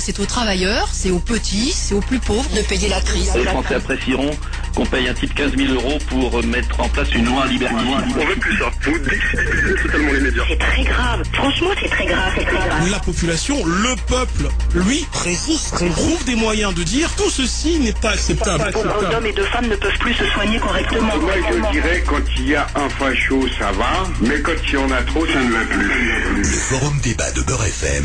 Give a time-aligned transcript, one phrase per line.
[0.00, 3.32] c'est aux travailleurs, c'est aux petits, c'est aux plus pauvres de payer la crise.
[3.34, 4.30] Les Français apprécieront
[4.74, 8.16] qu'on paye un type 15 000 euros pour mettre en place une loi liberticide.
[8.18, 8.70] On veut plus ça.
[8.82, 10.42] Vous déstabilisez totalement les médias.
[10.48, 11.22] C'est très grave.
[11.32, 12.90] Franchement, c'est très grave, c'est très grave.
[12.90, 15.74] La population, le peuple, lui, Résiste.
[15.76, 18.70] trouve des moyens de dire tout ceci n'est pas acceptable.
[18.74, 21.16] Nombre d'hommes et de femmes ne peuvent plus se soigner correctement.
[21.16, 24.76] Moi, je dirais, quand il y a un facho, ça va, mais quand il y
[24.76, 26.38] en a trop, ça ne va plus.
[26.38, 28.04] Le forum débat de Beurre FM.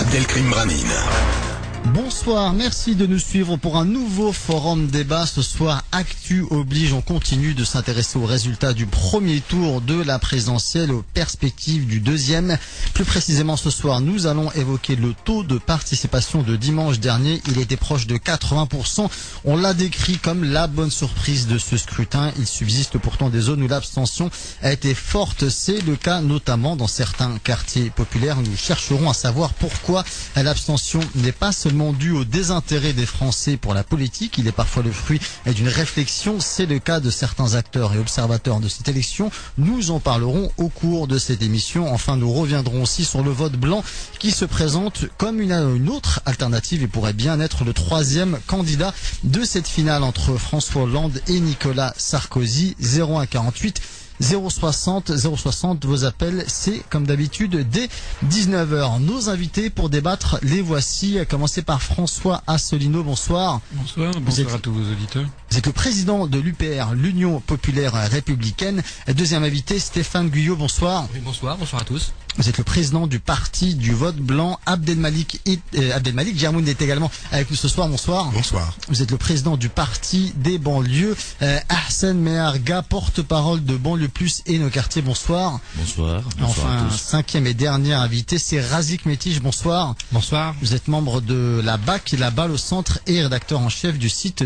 [0.00, 1.49] Abdelkrim Branin.
[1.86, 5.26] Bonsoir, merci de nous suivre pour un nouveau forum débat.
[5.26, 10.18] Ce soir, Actu oblige, on continue de s'intéresser aux résultats du premier tour de la
[10.18, 12.58] présidentielle, aux perspectives du deuxième.
[12.94, 17.40] Plus précisément ce soir, nous allons évoquer le taux de participation de dimanche dernier.
[17.48, 19.08] Il était proche de 80%.
[19.44, 22.30] On l'a décrit comme la bonne surprise de ce scrutin.
[22.38, 24.30] Il subsiste pourtant des zones où l'abstention
[24.62, 25.48] a été forte.
[25.48, 28.36] C'est le cas notamment dans certains quartiers populaires.
[28.36, 30.04] Nous chercherons à savoir pourquoi
[30.36, 34.90] l'abstention n'est pas dû au désintérêt des Français pour la politique, il est parfois le
[34.90, 36.40] fruit d'une réflexion.
[36.40, 39.30] C'est le cas de certains acteurs et observateurs de cette élection.
[39.56, 41.92] Nous en parlerons au cours de cette émission.
[41.92, 43.84] Enfin, nous reviendrons aussi sur le vote blanc
[44.18, 49.44] qui se présente comme une, autre alternative et pourrait bien être le troisième candidat de
[49.44, 52.74] cette finale entre François Hollande et Nicolas Sarkozy.
[52.80, 53.80] 0148
[54.20, 57.88] 060 060 vos appels c'est comme d'habitude dès
[58.28, 64.20] 19h nos invités pour débattre les voici à commencer par François Asselineau bonsoir Bonsoir, Vous
[64.20, 65.24] bonsoir êtes- à tous vos auditeurs.
[65.50, 71.20] vous êtes le président de l'UPR l'Union Populaire Républicaine deuxième invité Stéphane Guyot bonsoir Oui,
[71.24, 72.12] bonsoir, bonsoir à tous.
[72.36, 75.40] Vous êtes le président du parti du vote blanc Abdelmalik
[75.76, 78.76] euh, Abdelmalik Germoun est également avec nous ce soir bonsoir Bonsoir.
[78.88, 81.16] vous êtes le président du parti des banlieues.
[81.42, 85.02] Euh, Arsène Meharga, porte-parole de Banlieue Plus et nos quartiers.
[85.02, 85.60] Bonsoir.
[85.76, 86.22] Bonsoir.
[86.42, 89.40] enfin, cinquième et dernier invité, c'est Razik Métige.
[89.40, 89.94] Bonsoir.
[90.12, 90.54] Bonsoir.
[90.60, 94.08] Vous êtes membre de la BAC, la balle au centre et rédacteur en chef du
[94.08, 94.42] site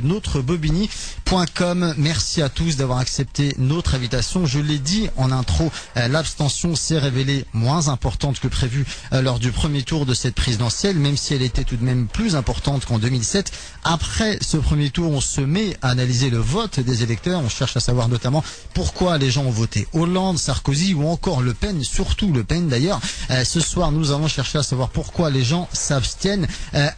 [1.96, 4.46] Merci à tous d'avoir accepté notre invitation.
[4.46, 9.40] Je l'ai dit en intro, euh, l'abstention s'est révélée moins importante que prévu euh, lors
[9.40, 12.84] du premier tour de cette présidentielle, même si elle était tout de même plus importante
[12.84, 13.50] qu'en 2007.
[13.82, 17.40] Après ce premier tour, on se met à analyser le vote des électeurs.
[17.40, 21.52] On cherche à savoir notamment pourquoi les gens ont voté Hollande, Sarkozy ou encore Le
[21.52, 23.00] Pen, surtout Le Pen d'ailleurs.
[23.30, 26.46] Euh, ce soir, nous avons cherché à savoir pourquoi les gens s'abstiennent.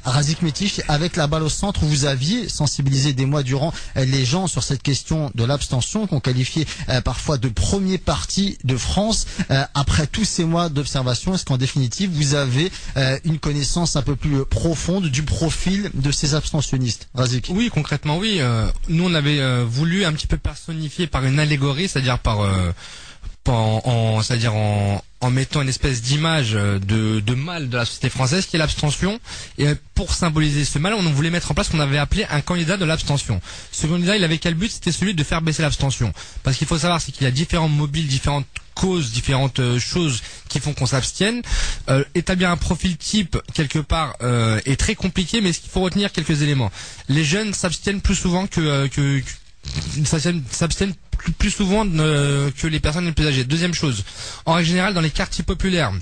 [0.05, 4.47] Razik Metich, avec la balle au centre, vous aviez sensibilisé des mois durant les gens
[4.47, 9.26] sur cette question de l'abstention qu'on qualifiait euh, parfois de premier parti de France.
[9.50, 14.03] Euh, après tous ces mois d'observation, est-ce qu'en définitive, vous avez euh, une connaissance un
[14.03, 17.47] peu plus profonde du profil de ces abstentionnistes Razik?
[17.50, 18.41] Oui, concrètement, oui.
[18.88, 22.38] nous, on avait voulu un petit peu personnifier par une allégorie, c'est-à-dire par
[23.49, 27.84] en, en- c'est-à-dire en, en mettant une espèce d'image euh, de, de mal de la
[27.84, 29.19] société française qui est l'abstention.
[29.59, 32.27] Et euh, pour symboliser ce mal, on voulait mettre en place ce qu'on avait appelé
[32.31, 33.41] un candidat de l'abstention.
[33.73, 34.71] Ce candidat, il avait quel but?
[34.71, 36.12] C'était celui de faire baisser l'abstention.
[36.43, 40.23] Parce qu'il faut savoir, c'est qu'il y a différents mobiles, différentes causes, différentes euh, choses
[40.51, 41.41] qui font qu'on s'abstienne.
[41.89, 46.12] Euh, établir un profil type quelque part euh, est très compliqué, mais il faut retenir
[46.12, 46.71] quelques éléments.
[47.09, 49.31] Les jeunes s'abstiennent plus souvent que, euh, que, que-
[50.04, 50.94] s'abstiennent
[51.38, 53.44] plus souvent euh, que les personnes les plus âgées.
[53.44, 54.04] Deuxième chose,
[54.44, 55.93] en règle générale, dans les quartiers populaires,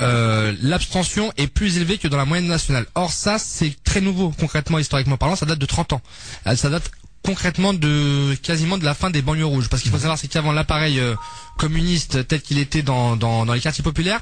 [0.00, 2.86] euh, l'abstention est plus élevée que dans la moyenne nationale.
[2.94, 6.00] Or ça, c'est très nouveau, concrètement, historiquement parlant, ça date de 30 ans.
[6.46, 6.90] Euh, Ça date
[7.22, 9.68] concrètement de quasiment de la fin des banlieues rouges.
[9.68, 11.14] Parce qu'il faut savoir, c'est qu'avant l'appareil euh,
[11.58, 14.20] communiste tel qu'il était dans, dans, dans les quartiers populaires,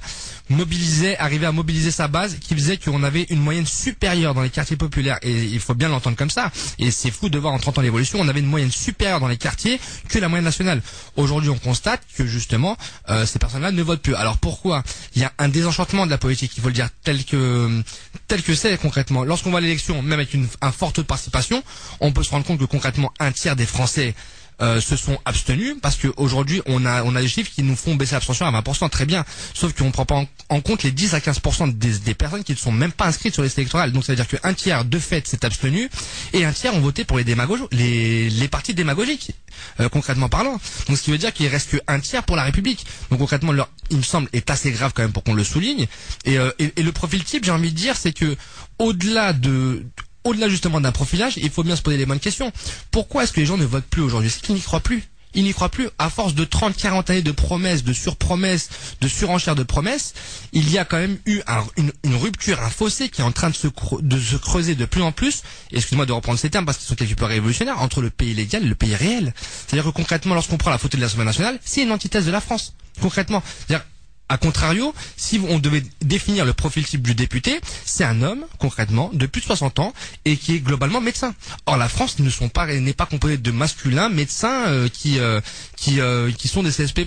[0.51, 4.51] mobilisait, arrivait à mobiliser sa base, qui faisait qu'on avait une moyenne supérieure dans les
[4.51, 5.19] quartiers populaires.
[5.23, 6.51] Et il faut bien l'entendre comme ça.
[6.81, 9.29] Et c'est fou de voir en 30 ans l'évolution, on avait une moyenne supérieure dans
[9.29, 10.83] les quartiers que la moyenne nationale.
[11.17, 12.77] Aujourd'hui, on constate que justement,
[13.09, 14.17] euh, ces personnes-là ne votent plus.
[14.17, 14.83] Alors pourquoi
[15.15, 17.83] Il y a un désenchantement de la politique, il faut le dire tel que
[18.27, 19.23] tel que c'est concrètement.
[19.25, 21.63] Lorsqu'on à l'élection, même avec une un fort taux de participation,
[22.01, 22.88] on peut se rendre compte que concrètement
[23.21, 24.15] un tiers des Français
[24.61, 27.95] euh, se sont abstenus parce qu'aujourd'hui on a on a des chiffres qui nous font
[27.95, 29.25] baisser l'abstention à 20% très bien.
[29.55, 32.73] Sauf qu'on prend pas en, compte les 10 à 15% des, personnes qui ne sont
[32.73, 33.93] même pas inscrites sur les listes électorales.
[33.93, 35.89] Donc ça veut dire qu'un tiers de fait s'est abstenu
[36.33, 39.31] et un tiers ont voté pour les démagogies les partis démagogiques
[39.79, 40.59] euh, concrètement parlant.
[40.89, 42.85] Donc ce qui veut dire qu'il reste qu'un tiers pour la République.
[43.11, 43.53] Donc concrètement
[43.91, 45.87] il me semble est assez grave quand même pour qu'on le souligne.
[46.25, 48.37] Et, euh, et le profil type j'ai envie de dire c'est que
[48.81, 49.87] au-delà de
[50.25, 52.53] au-delà justement d'un profilage, il faut bien se poser les bonnes questions.
[52.91, 54.31] Pourquoi est-ce que les gens ne votent plus aujourd'hui?
[54.31, 55.05] C'est qu'ils n'y croient plus?
[55.35, 55.89] Ils n'y croient plus.
[55.99, 58.71] À force de 30, 40 années de promesses, de surpromesses,
[59.03, 60.15] de surenchères de promesses,
[60.53, 63.51] il y a quand même eu un- une, rupture, un fossé qui est en train
[63.51, 65.43] de se, cre- de se creuser de plus en plus.
[65.71, 68.65] Excuse-moi de reprendre ces termes parce qu'ils sont quelque peu révolutionnaires entre le pays légal
[68.65, 69.35] et le pays réel.
[69.67, 72.41] C'est-à-dire que concrètement, lorsqu'on prend la photo de l'Assemblée nationale, c'est une antithèse de la
[72.41, 72.73] France.
[73.03, 73.85] Concrètement, c'est-à-dire
[74.31, 79.11] A contrario, si on devait définir le profil type du député, c'est un homme, concrètement,
[79.15, 79.95] de plus de 60 ans
[80.27, 81.35] et qui est globalement médecin.
[81.65, 85.41] Or, la France ne sont pas n'est pas composée de masculins médecins euh, qui euh,
[85.77, 87.07] qui euh, qui sont des CSP+.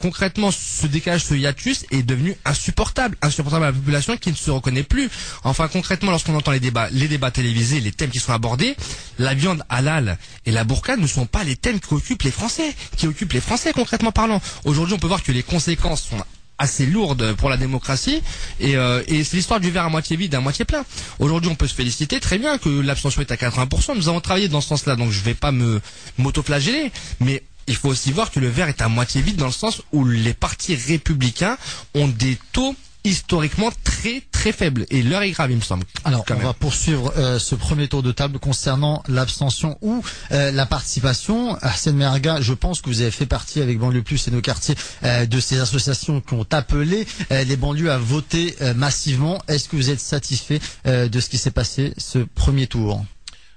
[0.00, 4.50] concrètement, ce décalage, ce hiatus est devenu insupportable, insupportable à la population qui ne se
[4.52, 5.10] reconnaît plus.
[5.42, 8.76] Enfin, concrètement, lorsqu'on entend les débats, les débats télévisés, les thèmes qui sont abordés,
[9.18, 12.74] la viande halal et la burqa ne sont pas les thèmes qui occupent les Français,
[12.96, 14.40] qui occupent les Français concrètement parlant.
[14.64, 16.18] Aujourd'hui, on peut voir que les conséquences sont
[16.58, 18.20] assez lourde pour la démocratie
[18.60, 20.84] et, euh, et c'est l'histoire du verre à moitié vide à moitié plein.
[21.18, 23.96] Aujourd'hui, on peut se féliciter très bien que l'abstention est à 80%.
[23.96, 25.80] Nous avons travaillé dans ce sens-là, donc je vais pas me
[26.18, 26.90] m'autoflageller,
[27.20, 29.82] mais il faut aussi voir que le verre est à moitié vide dans le sens
[29.92, 31.56] où les partis républicains
[31.94, 32.74] ont des taux
[33.08, 35.84] historiquement très très faible et l'heure est grave il me semble.
[36.04, 40.66] Alors on va poursuivre euh, ce premier tour de table concernant l'abstention ou euh, la
[40.66, 41.56] participation.
[41.62, 44.76] Arsène Merga, je pense que vous avez fait partie avec Banlieue Plus et nos quartiers
[45.04, 49.40] euh, de ces associations qui ont appelé les banlieues à voter massivement.
[49.48, 53.04] Est-ce que vous êtes satisfait de ce qui s'est passé ce premier tour?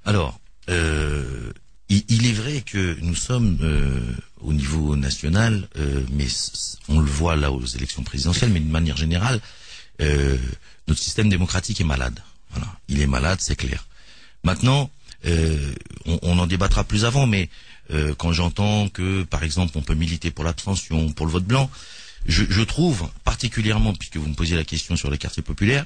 [0.06, 3.58] Alors il, est vrai que nous sommes
[4.44, 5.68] au niveau national,
[6.12, 6.28] mais
[6.88, 9.40] on le voit là aux élections présidentielles, mais de manière générale,
[10.02, 10.38] euh,
[10.88, 12.20] notre système démocratique est malade.
[12.52, 13.86] Voilà, il est malade, c'est clair.
[14.44, 14.90] Maintenant,
[15.26, 15.74] euh,
[16.06, 17.50] on, en débattra plus avant, mais
[17.92, 21.70] euh, quand j'entends que, par exemple, on peut militer pour l'abstention, pour le vote blanc,
[22.26, 25.86] je, je, trouve particulièrement, puisque vous me posiez la question sur les quartiers populaires,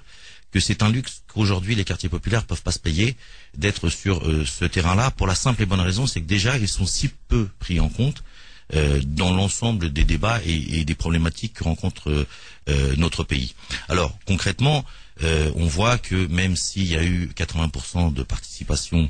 [0.52, 3.18] que c'est un luxe qu'aujourd'hui les quartiers populaires peuvent pas se payer
[3.57, 6.86] d'être sur ce terrain-là, pour la simple et bonne raison, c'est que déjà ils sont
[6.86, 8.34] si peu pris en compte euh,
[8.71, 12.25] dans l'ensemble des débats et, des problématiques que rencontre
[12.69, 13.53] euh, notre pays.
[13.89, 14.83] Alors concrètement,
[15.23, 19.09] euh, on voit que même s'il y a eu 80% de participation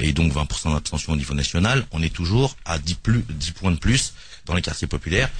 [0.00, 3.72] et donc 20% d'abstention au niveau national, on est toujours à 10, plus, 10 points
[3.72, 4.14] de plus
[4.46, 5.30] dans les quartiers populaires.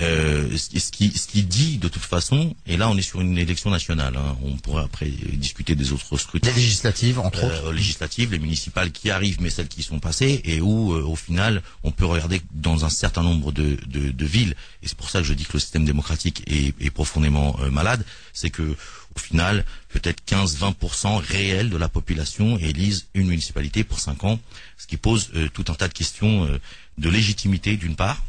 [0.00, 3.36] Euh, ce, qui, ce qui dit de toute façon, et là on est sur une
[3.36, 6.48] élection nationale, hein, on pourra après discuter des autres scrutins.
[6.50, 7.72] Les législatives, entre euh, autres.
[7.72, 11.62] Législatives, les municipales qui arrivent, mais celles qui sont passées, et où euh, au final
[11.82, 15.18] on peut regarder dans un certain nombre de, de, de villes, et c'est pour ça
[15.18, 18.74] que je dis que le système démocratique est, est profondément euh, malade, c'est que
[19.16, 24.38] au final, peut-être 15-20% réel de la population élise une municipalité pour 5 ans,
[24.78, 26.48] ce qui pose tout un tas de questions
[26.96, 28.22] de légitimité d'une part,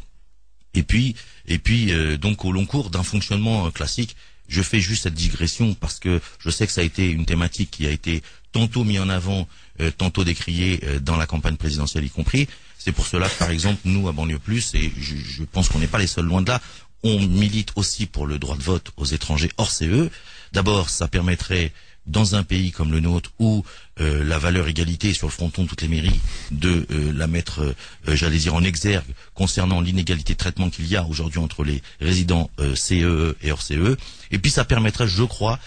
[0.74, 1.14] et puis,
[1.46, 4.16] et puis euh, donc au long cours d'un fonctionnement euh, classique,
[4.48, 7.70] je fais juste cette digression parce que je sais que ça a été une thématique
[7.70, 8.22] qui a été
[8.52, 9.48] tantôt mis en avant,
[9.80, 12.48] euh, tantôt décriée dans la campagne présidentielle y compris.
[12.78, 15.78] C'est pour cela que, par exemple, nous, à Banlieue Plus, et je, je pense qu'on
[15.78, 16.60] n'est pas les seuls loin de là,
[17.04, 20.10] on milite aussi pour le droit de vote aux étrangers hors CE.
[20.52, 21.72] D'abord, ça permettrait
[22.06, 23.64] dans un pays comme le nôtre où
[24.00, 26.20] euh, la valeur égalité est sur le fronton de toutes les mairies,
[26.50, 27.60] de euh, la mettre,
[28.08, 31.82] euh, j'allais dire, en exergue concernant l'inégalité de traitement qu'il y a aujourd'hui entre les
[32.00, 33.96] résidents CEE e et hors CEE.
[34.30, 35.58] Et puis ça permettrait, je crois,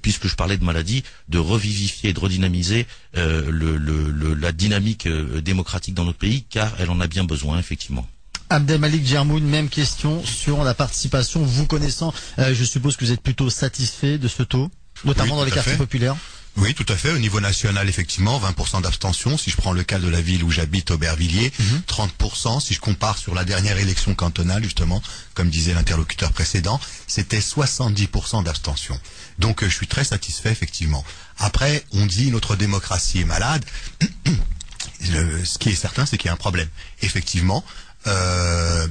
[0.00, 6.18] puisque je parlais de maladie, de revivifier, de redynamiser le, la dynamique démocratique dans notre
[6.18, 8.06] pays, car elle en a bien besoin, effectivement.
[8.48, 11.42] Abdelmalik Djermoun, même question sur la participation.
[11.42, 14.70] Vous connaissant, je suppose que vous êtes plutôt satisfait de ce taux?
[15.04, 16.16] Notamment dans les quartiers populaires
[16.58, 17.10] oui, tout à fait.
[17.10, 19.38] Au niveau national, effectivement, 20% d'abstention.
[19.38, 21.50] Si je prends le cas de la ville où j'habite, Aubervilliers,
[21.86, 22.54] 30%.
[22.54, 22.60] Mhm.
[22.60, 25.02] Si je compare sur la dernière élection cantonale, justement,
[25.34, 29.00] comme disait l'interlocuteur précédent, c'était 70% d'abstention.
[29.38, 31.04] Donc, euh, je suis très satisfait, effectivement.
[31.38, 33.64] Après, on dit notre démocratie est malade.
[35.00, 36.68] ce qui est certain, c'est qu'il y a un problème.
[37.00, 37.64] Effectivement.
[38.06, 38.86] Euh,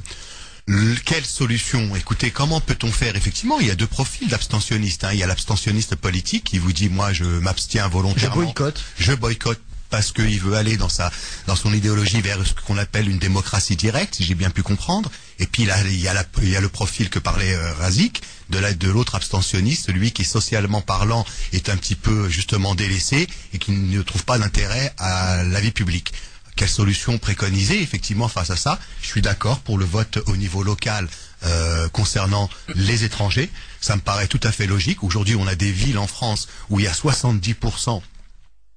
[1.06, 1.96] quelle solution?
[1.96, 3.16] Écoutez, comment peut-on faire?
[3.16, 5.04] Effectivement, il y a deux profils d'abstentionnistes.
[5.04, 5.10] Hein.
[5.13, 8.36] Il y a l'abstentionniste politique qui vous dit moi je m'abstiens volontairement.
[8.36, 8.84] Je boycotte.
[8.98, 11.12] Je boycotte parce qu'il veut aller dans sa
[11.48, 15.12] dans son idéologie vers ce qu'on appelle une démocratie directe, si j'ai bien pu comprendre.
[15.40, 18.22] Et puis là, il y a, il y a le profil que parlait euh, Razik,
[18.50, 23.28] de la, de l'autre abstentionniste, celui qui socialement parlant est un petit peu justement délaissé
[23.54, 26.13] et qui ne trouve pas d'intérêt à la vie publique.
[26.55, 30.63] Quelle solution préconiser effectivement face à ça Je suis d'accord pour le vote au niveau
[30.63, 31.08] local
[31.43, 33.50] euh, concernant les étrangers.
[33.79, 35.03] Ça me paraît tout à fait logique.
[35.03, 38.01] Aujourd'hui, on a des villes en France où il y a 70%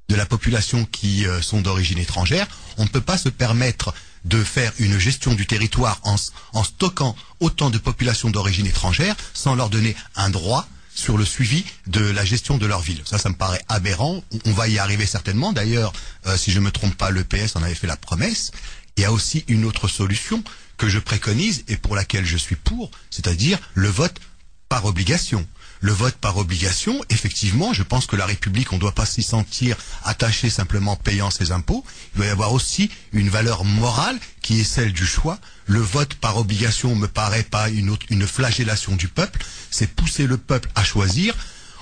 [0.09, 2.47] de la population qui euh, sont d'origine étrangère.
[2.79, 7.69] On ne peut pas se permettre de faire une gestion du territoire en stockant autant
[7.69, 12.57] de populations d'origine étrangère sans leur donner un droit sur le suivi de la gestion
[12.57, 13.03] de leur ville.
[13.05, 14.23] Ça, ça me paraît aberrant.
[14.47, 15.53] On va y arriver certainement.
[15.53, 15.93] D'ailleurs,
[16.27, 18.53] euh, si je me trompe pas, le PS en avait fait la promesse.
[18.97, 20.43] Il y a aussi une autre solution
[20.77, 24.21] que je préconise et pour laquelle je suis pour, c'est-à-dire le vote
[24.69, 25.47] par obligation.
[25.85, 29.23] Le vote par obligation, effectivement, je pense que la République, on ne doit pas s'y
[29.23, 31.85] sentir attaché simplement payant ses impôts.
[32.15, 35.39] Il doit y avoir aussi une valeur morale qui est celle du choix.
[35.67, 39.45] Le vote par obligation me paraît pas une, autre, une flagellation du peuple.
[39.71, 41.37] C'est pousser le peuple à choisir.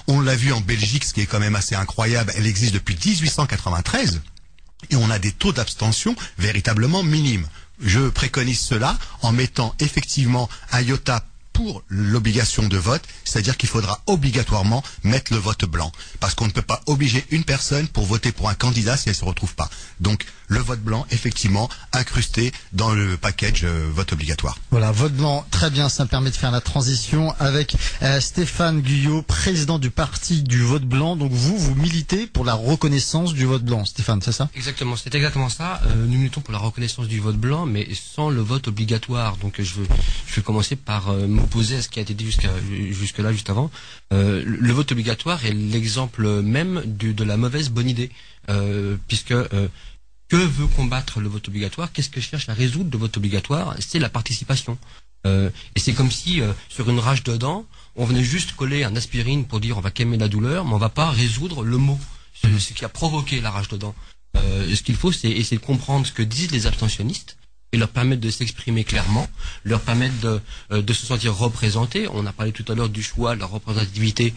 [0.09, 2.32] On l'a vu en Belgique, ce qui est quand même assez incroyable.
[2.35, 4.21] Elle existe depuis 1893
[4.90, 7.47] et on a des taux d'abstention véritablement minimes.
[7.80, 14.00] Je préconise cela en mettant effectivement un iota pour l'obligation de vote, c'est-à-dire qu'il faudra
[14.06, 15.92] obligatoirement mettre le vote blanc.
[16.21, 19.14] Parce qu'on ne peut pas obliger une personne pour voter pour un candidat si elle
[19.14, 19.71] ne se retrouve pas.
[20.00, 24.59] Donc le vote blanc, effectivement, incrusté dans le package euh, vote obligatoire.
[24.71, 28.82] Voilà, vote blanc, très bien, ça me permet de faire la transition avec euh, Stéphane
[28.82, 31.16] Guyot, président du parti du vote blanc.
[31.16, 34.50] Donc vous, vous militez pour la reconnaissance du vote blanc, Stéphane, c'est ça?
[34.54, 35.80] Exactement, c'est exactement ça.
[35.87, 39.38] Euh, nous militons pour la reconnaissance du vote blanc, mais sans le vote obligatoire.
[39.38, 39.87] Donc je veux,
[40.26, 41.11] je vais commencer par
[41.42, 42.50] m'opposer à ce qui a été dit jusqu'à
[42.90, 43.70] jusque là, juste avant.
[44.11, 48.11] le vote obligatoire est l'exemple même de la mauvaise bonne idée,
[49.08, 49.34] puisque
[50.32, 51.92] que veut combattre le vote obligatoire?
[51.92, 53.76] Qu'est-ce que cherche à résoudre le vote obligatoire?
[53.80, 54.78] C'est la participation.
[55.26, 58.82] Euh, et c'est comme si euh, sur une rage de dents, on venait juste coller
[58.82, 61.76] un aspirine pour dire on va calmer la douleur, mais on va pas résoudre le
[61.76, 62.00] mot,
[62.34, 63.94] ce, qui a provoqué la rage de dents.
[64.38, 67.37] Euh, ce qu'il faut, c'est essayer de comprendre ce que disent les abstentionnistes
[67.73, 69.29] et leur permettre de s'exprimer clairement,
[69.64, 72.07] leur permettre de, de, se sentir représentés.
[72.12, 74.35] On a parlé tout à l'heure du choix, de la représentativité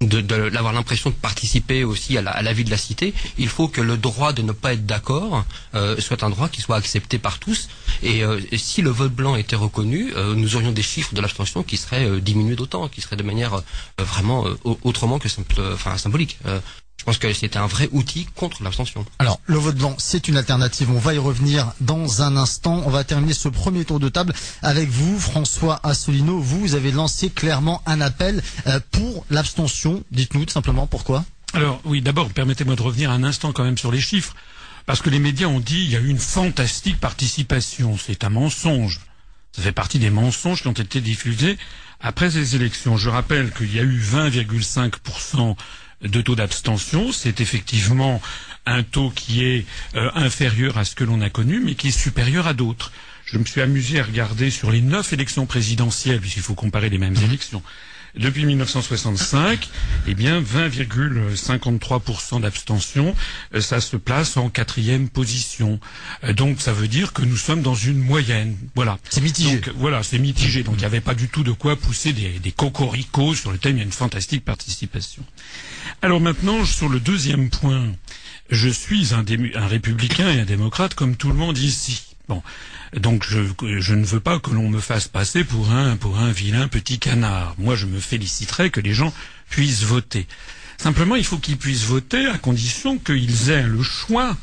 [0.00, 3.48] de, d'avoir l'impression de participer aussi à la, à la, vie de la cité, il
[3.48, 5.44] faut que le droit de ne pas être d'accord
[5.74, 7.68] euh, soit un droit qui soit accepté par tous.
[8.02, 11.62] Et, euh, si le vote blanc était reconnu, euh, nous aurions des chiffres de l'abstention
[11.64, 13.60] qui seraient euh, diminués d'autant, qui seraient de manière euh,
[13.98, 14.46] vraiment
[14.84, 16.38] autrement que simple, enfin, symbolique.
[17.08, 19.02] Je pense que c'était un vrai outil contre l'abstention.
[19.18, 20.90] Alors, le vote blanc, c'est une alternative.
[20.90, 22.82] On va y revenir dans un instant.
[22.84, 26.38] On va terminer ce premier tour de table avec vous, François Asselineau.
[26.38, 30.04] Vous, vous avez lancé clairement un appel euh, pour l'abstention.
[30.10, 31.24] Dites-nous tout simplement pourquoi.
[31.54, 34.34] Alors, oui, d'abord, permettez-moi de revenir un instant quand même sur les chiffres.
[34.84, 37.96] Parce que les médias ont dit qu'il y a eu une fantastique participation.
[37.96, 39.00] C'est un mensonge.
[39.52, 41.56] Ça fait partie des mensonges qui ont été diffusés
[42.00, 42.98] après ces élections.
[42.98, 45.56] Je rappelle qu'il y a eu 20,5%
[46.02, 47.12] de taux d'abstention.
[47.12, 48.20] C'est effectivement
[48.66, 51.98] un taux qui est euh, inférieur à ce que l'on a connu, mais qui est
[51.98, 52.92] supérieur à d'autres.
[53.24, 56.98] Je me suis amusé à regarder sur les neuf élections présidentielles, puisqu'il faut comparer les
[56.98, 57.24] mêmes mhm.
[57.24, 57.62] élections.
[58.16, 59.68] Depuis 1965,
[60.06, 63.14] eh bien 20,53% d'abstention,
[63.54, 65.78] euh, ça se place en quatrième position.
[66.24, 68.56] Euh, donc ça veut dire que nous sommes dans une moyenne.
[68.74, 68.98] Voilà.
[69.10, 69.58] C'est mitigé.
[69.58, 70.62] Donc, voilà, c'est mitigé.
[70.62, 73.58] Donc il n'y avait pas du tout de quoi pousser des, des cocoricots sur le
[73.58, 73.76] thème.
[73.76, 75.22] Il y a une fantastique participation.
[76.02, 77.86] Alors maintenant, sur le deuxième point,
[78.50, 82.16] je suis un, républicain et un démocrate comme tout le monde ici.
[82.28, 82.42] Bon,
[82.94, 83.38] donc je,
[83.94, 87.54] ne veux pas que l'on me fasse passer pour un vilain petit canard.
[87.58, 89.12] Moi, je me féliciterais que les gens
[89.48, 90.26] puissent voter.
[90.78, 94.36] Simplement, il faut qu'ils puissent voter à condition qu'ils aient le choix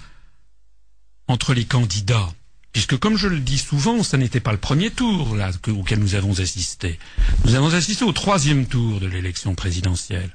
[1.27, 2.29] entre les candidats.
[2.73, 5.37] Puisque, comme je le dis souvent, ça n'était pas le premier tour
[5.69, 6.99] auquel nous avons assisté.
[7.45, 10.29] Nous avons assisté au troisième tour de l'élection présidentielle.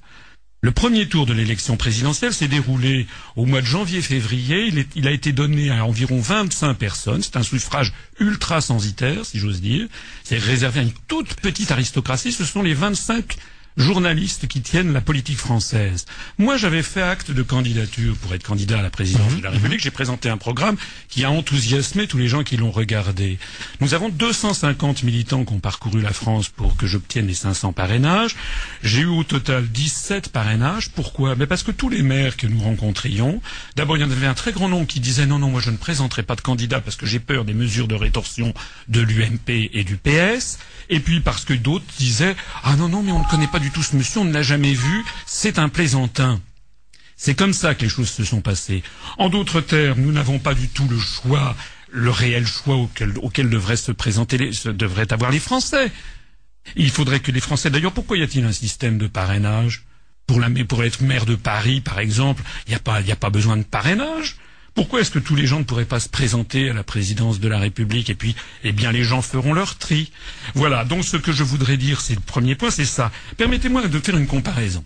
[0.63, 4.67] Le premier tour de l'élection présidentielle s'est déroulé au mois de janvier-février.
[4.67, 7.23] Il, il, a été donné à environ 25 personnes.
[7.23, 9.89] C'est un suffrage ultra censitaire, si j'ose dire.
[10.23, 12.33] C'est réservé à une toute petite aristocratie.
[12.33, 13.37] Ce sont les 25
[13.77, 16.07] journalistes qui tiennent la politique française.
[16.39, 19.57] Moi, j'avais fait acte de candidature pour être candidat à la présidence de la mhm.
[19.57, 19.81] République.
[19.81, 20.77] J'ai présenté un programme
[21.09, 23.39] qui a enthousiasmé tous les gens qui l'ont regardé.
[23.81, 28.37] Nous avons 250 militants qui ont parcouru la France pour que j'obtienne les 500 parrainages.
[28.83, 30.91] J'ai eu au total 17 parrainages.
[30.91, 31.37] Pourquoi?
[31.37, 33.41] Mais parce que tous les maires que nous rencontrions,
[33.77, 35.71] d'abord, il y en avait un très grand nombre qui disaient non, non, moi je
[35.71, 38.53] ne présenterai pas de candidat parce que j'ai peur des mesures de rétorsion
[38.89, 40.59] de l'UMP et du PS.
[40.89, 42.35] Et puis parce que d'autres disaient
[42.65, 44.43] ah non, non, mais on ne connaît pas du tout ce monsieur, on ne l'a
[44.43, 46.41] jamais vu, c'est un plaisantin.
[47.17, 48.83] C'est comme ça que les choses se sont passées.
[49.19, 51.55] En d'autres termes, nous n'avons pas du tout le choix,
[51.91, 55.93] le réel choix auquel, devraient se présenter, les, devraient avoir les Français.
[56.77, 59.85] Il faudrait que les Français, d'ailleurs, pourquoi y a-t-il un système de parrainage?
[60.27, 64.37] Pour, être maire de Paris, par exemple, il n'y a pas besoin de parrainage.
[64.75, 67.49] Pourquoi est-ce que tous les gens ne pourraient pas se présenter à la présidence de
[67.49, 70.11] la République et puis, eh bien, les gens feront leur tri?
[70.55, 70.85] Voilà.
[70.85, 73.11] Donc, ce que je voudrais dire, c'est le premier point, c'est ça.
[73.37, 74.85] Permettez-moi de faire une comparaison.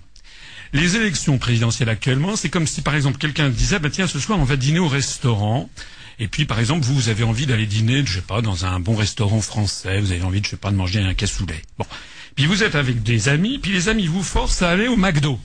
[0.73, 4.39] Les élections présidentielles actuellement, c'est comme si, par exemple, quelqu'un disait, bah, tiens, ce soir,
[4.39, 5.71] on va dîner au restaurant.
[6.19, 8.81] Et puis, par exemple, vous, vous avez envie d'aller dîner, je sais pas, dans un
[8.81, 10.01] bon restaurant français.
[10.01, 11.63] Vous avez envie, je sais pas, de manger un cassoulet.
[11.79, 11.87] Bon.
[12.35, 15.39] Puis vous êtes avec des amis, puis les amis vous forcent à aller au McDo.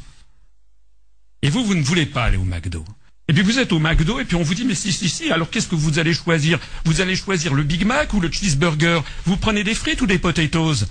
[1.41, 2.83] Et vous, vous ne voulez pas aller au McDo.
[3.29, 5.31] Et puis vous êtes au McDo et puis on vous dit mais si si si
[5.31, 6.57] alors qu'est-ce que vous allez choisir?
[6.83, 9.01] Vous allez choisir le Big Mac ou le cheeseburger?
[9.25, 10.87] Vous prenez des frites ou des potatoes?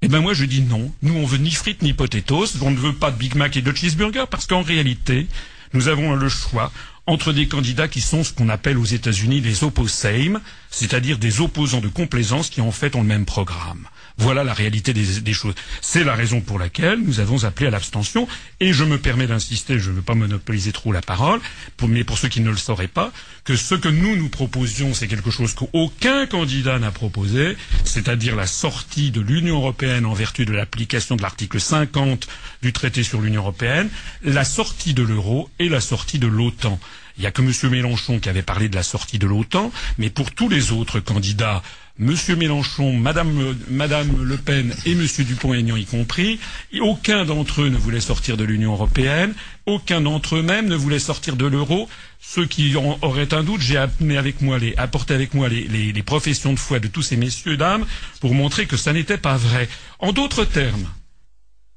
[0.00, 0.90] Eh ben moi je dis non.
[1.02, 2.56] Nous on veut ni frites ni potatoes.
[2.62, 5.26] On ne veut pas de Big Mac et de cheeseburger parce qu'en réalité,
[5.74, 6.72] nous avons le choix
[7.06, 11.80] entre des candidats qui sont ce qu'on appelle aux États-Unis des opposame, c'est-à-dire des opposants
[11.80, 13.86] de complaisance qui en fait ont le même programme.
[14.16, 15.54] Voilà la réalité des, choses.
[15.80, 18.28] C'est la raison pour laquelle nous avons appelé à l'abstention.
[18.60, 21.40] Et je me permets d'insister, je ne veux pas monopoliser trop la parole,
[21.82, 23.12] mais pour ceux qui ne le sauraient pas,
[23.44, 28.46] que ce que nous nous proposions, c'est quelque chose qu'aucun candidat n'a proposé, c'est-à-dire la
[28.46, 32.28] sortie de l'Union européenne en vertu de l'application de l'article 50
[32.62, 33.90] du traité sur l'Union européenne,
[34.22, 36.78] la sortie de l'euro et la sortie de l'OTAN.
[37.16, 37.70] Il n'y a que M.
[37.70, 41.62] Mélenchon qui avait parlé de la sortie de l'OTAN, mais pour tous les autres candidats,
[41.96, 46.40] Monsieur Mélenchon, Madame, Madame Le Pen et Monsieur Dupont-Aignan y compris,
[46.80, 49.32] aucun d'entre eux ne voulait sortir de l'Union européenne,
[49.66, 51.88] aucun d'entre eux même ne voulait sortir de l'euro.
[52.20, 55.68] Ceux qui en auraient un doute, j'ai amené avec moi les, apporté avec moi les,
[55.68, 57.86] les, les professions de foi de tous ces messieurs dames
[58.20, 59.68] pour montrer que ça n'était pas vrai.
[60.00, 60.88] En d'autres termes,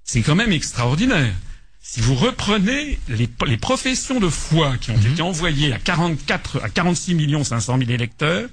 [0.03, 1.34] c'est quand même extraordinaire.
[1.89, 6.67] Si vous reprenez les, les professions de foi qui ont été envoyées à 44, à
[6.67, 8.50] 46 millions 500 000 électeurs,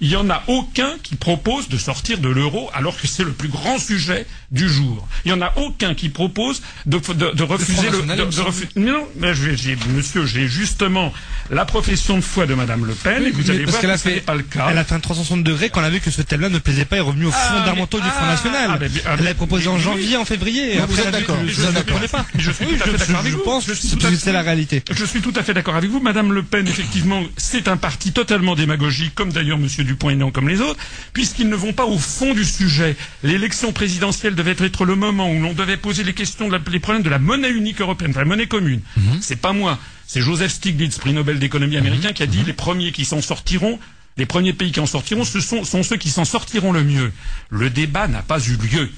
[0.00, 3.32] il n'y en a aucun qui propose de sortir de l'euro alors que c'est le
[3.32, 5.06] plus grand sujet du jour.
[5.24, 8.02] Il n'y en a aucun qui propose de, de, de refuser le...
[8.02, 8.66] De, de refu...
[8.76, 11.12] Mais non, mais j'ai, monsieur, j'ai justement
[11.50, 13.98] la profession de foi de Madame Le Pen et vous allez voir qu'elle a que
[14.00, 14.68] ce fait- n'est pas le cas.
[14.70, 16.84] Elle a fait un 360 degrés quand elle a vu que ce thème-là ne plaisait
[16.84, 18.70] pas et est revenu aux Ah, fondamentaux mais- du Front ah, National.
[18.74, 18.88] ah, mais-
[19.18, 20.76] elle l'a proposé en janvier, en février.
[20.78, 22.26] Vous après, êtes d'accord, que je ne comprenais pas.
[22.36, 23.42] Je suis Oui, tout à fait d'accord avec je vous.
[23.44, 24.82] pense Je que tout à c'est la réalité.
[24.90, 26.00] Je suis tout à fait d'accord avec vous.
[26.00, 30.60] Madame Le Pen, effectivement, c'est un parti totalement démagogique, comme d'ailleurs Monsieur Dupont-Aignan, comme les
[30.60, 30.78] autres,
[31.12, 32.96] puisqu'ils ne vont pas au fond du sujet.
[33.22, 36.80] L'élection présidentielle devait être le moment où l'on devait poser les questions, de la- les
[36.80, 38.80] problèmes de la monnaie unique européenne, de la monnaie commune.
[39.20, 42.92] C'est pas moi, c'est Joseph Stiglitz, prix Nobel d'économie américain, qui a dit les premiers
[42.92, 43.78] qui s'en sortiront.
[44.16, 47.12] Les premiers pays qui en sortiront, ce sont, sont ceux qui s'en sortiront le mieux.
[47.48, 48.90] Le débat n'a pas eu lieu.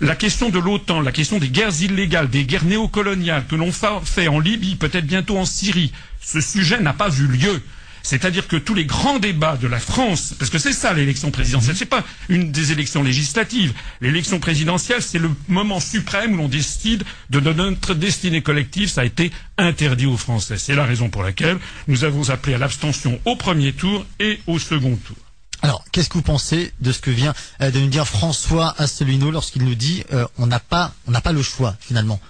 [0.00, 4.00] La question de l'OTAN, la question des guerres illégales, des guerres néocoloniales que l'on fa-
[4.04, 7.62] fait en Libye, peut-être bientôt en Syrie, ce sujet n'a pas eu lieu.
[8.02, 11.76] C'est-à-dire que tous les grands débats de la France, parce que c'est ça l'élection présidentielle,
[11.76, 13.72] c'est pas une des élections législatives.
[14.00, 18.88] L'élection présidentielle, c'est le moment suprême où l'on décide de de notre destinée collective.
[18.88, 20.58] Ça a été interdit aux Français.
[20.58, 21.58] C'est la raison pour laquelle
[21.88, 25.16] nous avons appelé à l'abstention au premier tour et au second tour.
[25.62, 29.30] Alors, qu'est-ce que vous pensez de ce que vient euh, de nous dire François Asselineau
[29.30, 32.20] lorsqu'il nous dit euh, on n'a pas on n'a pas le choix finalement?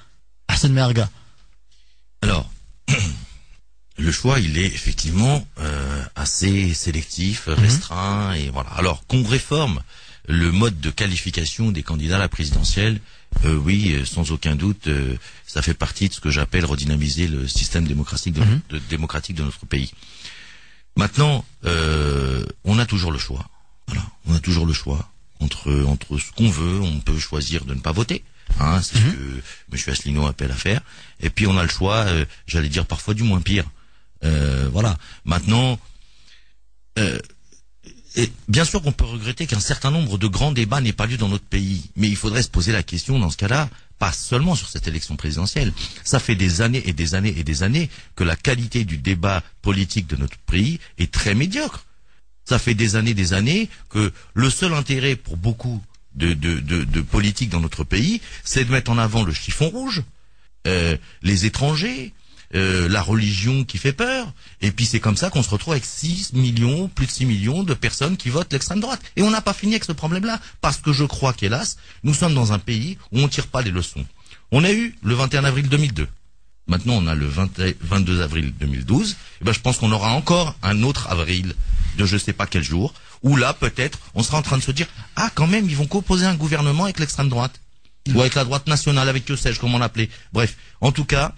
[0.49, 1.09] Arsène Merga.
[2.23, 2.50] Alors,
[4.01, 8.71] le choix, il est effectivement euh, assez sélectif, restreint, et voilà.
[8.71, 9.81] Alors qu'on réforme
[10.29, 13.01] le mode de qualification des candidats à la présidentielle,
[13.45, 17.27] euh, oui, euh, sans aucun doute, euh, ça fait partie de ce que j'appelle redynamiser
[17.29, 19.93] le système démocratique de, de- démocratique de notre pays.
[20.97, 23.49] Maintenant, euh, on a toujours le choix.
[23.87, 25.11] Voilà, on a toujours le choix
[25.41, 26.81] entre entre ce qu'on veut.
[26.81, 28.23] On peut choisir de ne pas voter.
[28.59, 29.79] Hein, c'est ce que M.
[29.89, 30.81] Asselineau appelle à faire.
[31.21, 33.65] Et puis on a le choix, euh, j'allais dire parfois du moins pire.
[34.25, 34.97] Euh, voilà.
[35.25, 35.79] Maintenant,
[36.99, 37.19] euh,
[38.17, 41.17] et bien sûr qu'on peut regretter qu'un certain nombre de grands débats n'aient pas lieu
[41.17, 44.57] dans notre pays, mais il faudrait se poser la question dans ce cas-là, pas seulement
[44.57, 45.73] sur cette élection présidentielle.
[46.05, 49.43] Ça fait des années et des années et des années que la qualité du débat
[49.63, 51.85] politique de notre pays est très médiocre.
[52.45, 55.81] Ça fait des années, des années que le seul intérêt pour beaucoup
[56.15, 60.03] de politiques dans notre pays, c'est de mettre en avant le chiffon rouge,
[60.67, 62.13] euh, les étrangers,
[62.55, 64.33] euh, la religion qui fait peur.
[64.61, 67.63] Et puis c'est comme ça qu'on se retrouve avec 6 millions, plus de 6 millions
[67.63, 69.01] de personnes qui votent l'extrême droite.
[69.17, 70.41] Et on n'a pas fini avec ce problème-là.
[70.61, 73.71] Parce que je crois qu'hélas, nous sommes dans un pays où on tire pas les
[73.71, 74.05] leçons.
[74.53, 76.09] On a eu le 21 avril 2002.
[76.67, 79.17] Maintenant, on a le 20 22 avril 2012.
[79.41, 81.55] Et ben, je pense qu'on aura encore un autre avril
[81.97, 84.71] de je sais pas quel jour, où là, peut-être, on sera en train de se
[84.71, 84.87] dire,
[85.17, 87.61] ah, quand même, ils vont composer un gouvernement avec l'extrême droite.
[88.15, 90.09] Ou avec la droite nationale, avec que sais-je, comment l'appeler.
[90.33, 90.57] Bref.
[90.81, 91.35] En tout cas,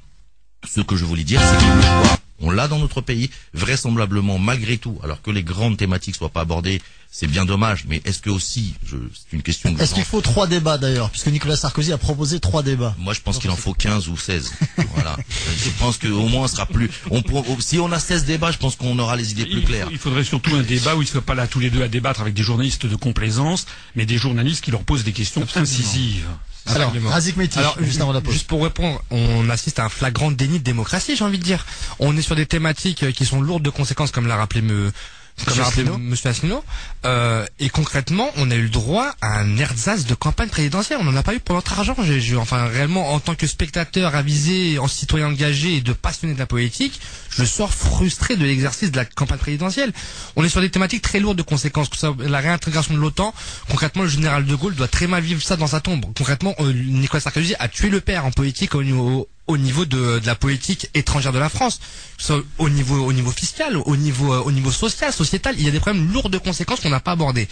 [0.68, 4.98] ce que je voulais dire, c'est que on l'a dans notre pays, vraisemblablement, malgré tout,
[5.04, 8.74] alors que les grandes thématiques soient pas abordées, c'est bien dommage, mais est-ce que aussi,
[8.84, 11.10] je, c'est une question que Est-ce je qu'il faut trois débats d'ailleurs?
[11.10, 12.96] Puisque Nicolas Sarkozy a proposé trois débats.
[12.98, 14.52] moi, je pense qu'il en faut 15 ou 16.
[14.94, 15.16] voilà.
[15.56, 18.58] Je pense qu'au moins, on sera plus, on pour- si on a 16 débats, je
[18.58, 19.88] pense qu'on aura les idées plus claires.
[19.92, 21.88] il faudrait surtout un débat où ils ne soient pas là tous les deux à
[21.88, 26.26] débattre avec des journalistes de complaisance, mais des journalistes qui leur posent des questions incisives.
[26.66, 26.92] Alors,
[27.56, 28.34] Alors, juste avant la pause.
[28.34, 31.66] Juste pour répondre, on assiste à un flagrant déni de démocratie, j'ai envie de dire.
[31.98, 34.92] On est sur des thématiques qui sont lourdes de conséquences, comme l'a rappelé me.
[35.98, 36.64] Monsieur Asselineau.
[37.04, 40.98] Euh, et concrètement, on a eu le droit à un ersatz de campagne présidentielle.
[41.00, 41.96] On n'en a pas eu pour notre argent.
[42.02, 46.34] J'ai, j'ai- enfin, réellement, en tant que spectateur avisé, en citoyen engagé et de passionné
[46.34, 47.00] de la politique,
[47.30, 49.92] je sors frustré de l'exercice de la campagne présidentielle.
[50.36, 51.88] On est sur des thématiques très lourdes de conséquences.
[52.18, 53.34] La réintégration de l'OTAN,
[53.68, 56.04] concrètement, le général de Gaulle doit très mal vivre ça dans sa tombe.
[56.16, 60.18] Concrètement, euh, Nicolas Sarkozy a tué le père en politique au niveau au niveau de,
[60.18, 61.78] de la politique étrangère de la France,
[62.58, 65.70] au niveau au niveau fiscal, au niveau euh, au niveau social, sociétal, il y a
[65.70, 67.48] des problèmes lourds de conséquences qu'on n'a pas abordés.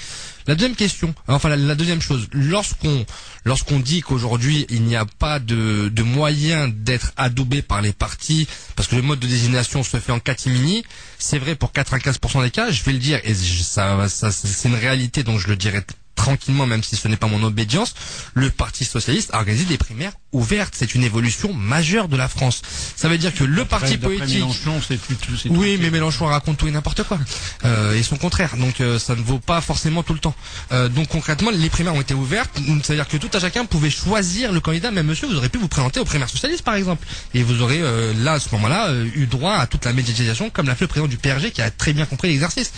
[0.46, 3.04] La deuxième question, enfin la, deuxième chose, lorsqu'on
[3.44, 8.48] lorsqu'on dit qu'aujourd'hui il n'y a pas de, de moyen d'être adoubé par les partis
[8.76, 10.84] parce que le mode de désignation se fait en catimini,
[11.18, 14.74] c'est vrai pour 95% des cas, je vais le dire et ça, ça c'est une
[14.74, 15.82] réalité donc je le dirai
[16.20, 17.94] tranquillement, même si ce n'est pas mon obédience,
[18.35, 20.74] le Parti socialiste a organisé des primaires ouvertes.
[20.76, 22.61] C'est une évolution majeure de la France.
[22.94, 24.35] Ça veut dire que le parti politique...
[24.35, 25.37] Mélenchon, c'est plus tout.
[25.37, 25.83] c'est Oui, tout.
[25.83, 27.18] mais Mélenchon raconte tout et n'importe quoi.
[27.64, 28.56] Euh, et son contraire.
[28.56, 30.35] Donc euh, ça ne vaut pas forcément tout le temps.
[30.72, 32.50] Euh, donc concrètement, les primaires ont été ouvertes.
[32.85, 34.90] C'est-à-dire que tout à chacun pouvait choisir le candidat.
[34.90, 37.06] Même monsieur, vous aurez pu vous présenter aux primaires socialistes, par exemple.
[37.35, 40.50] Et vous aurez euh, là, à ce moment-là, euh, eu droit à toute la médiatisation,
[40.50, 42.72] comme l'a fait le président du PRG, qui a très bien compris l'exercice.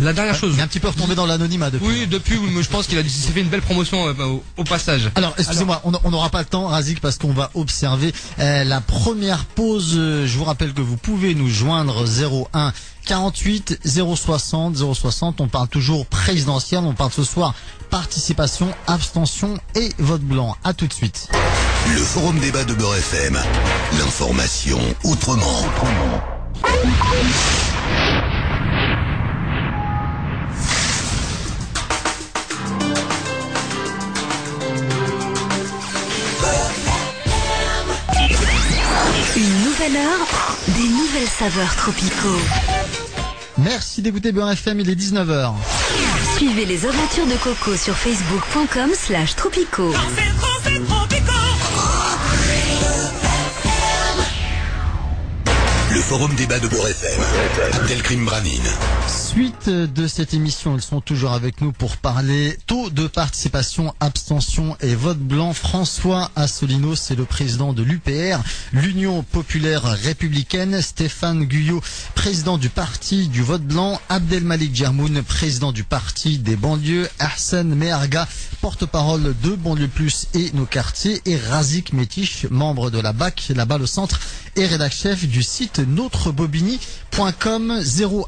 [0.00, 0.54] La dernière chose...
[0.54, 1.86] Il est un petit peu retombé dans l'anonymat depuis.
[1.86, 4.64] Oui, depuis, je pense qu'il a il s'est fait une belle promotion euh, au, au
[4.64, 5.10] passage.
[5.14, 9.44] Alors, excusez-moi, on n'aura pas le temps, Razik, parce qu'on va observer euh, la première
[9.44, 9.94] pause.
[9.96, 12.04] Euh, Je vous rappelle que vous pouvez nous joindre
[12.52, 12.72] 01
[13.06, 15.40] 48 060 060.
[15.40, 16.80] On parle toujours présidentiel.
[16.84, 17.54] On parle ce soir
[17.90, 20.56] participation, abstention et vote blanc.
[20.64, 21.28] À tout de suite.
[21.94, 23.38] Le forum débat de Beurre FM.
[23.98, 25.62] L'information autrement.
[26.82, 28.35] Une
[39.78, 42.40] nouvelle heure, des nouvelles saveurs tropicaux.
[43.58, 45.52] Merci d'écouter Beurre FM, il est 19h.
[46.36, 49.92] Suivez les aventures de Coco sur facebook.com slash tropico.
[56.06, 57.20] Forum débat de Beurre FM.
[57.72, 58.62] Abdelkrim Branine.
[59.08, 64.76] Suite de cette émission, ils sont toujours avec nous pour parler taux de participation, abstention
[64.80, 65.52] et vote blanc.
[65.52, 68.38] François Asselineau, c'est le président de l'UPR,
[68.72, 70.80] l'Union populaire républicaine.
[70.80, 71.82] Stéphane Guyot,
[72.14, 74.00] président du parti du vote blanc.
[74.08, 77.08] Abdelmalik Djermoun, président du parti des banlieues.
[77.18, 78.28] Arsène Meharga,
[78.66, 81.22] porte-parole de Banlieue Plus et nos quartiers.
[81.24, 84.18] Et Razik Métiche, membre de la BAC, la balle au centre
[84.56, 85.78] et rédac chef du site
[87.16, 87.80] notrebobigny.com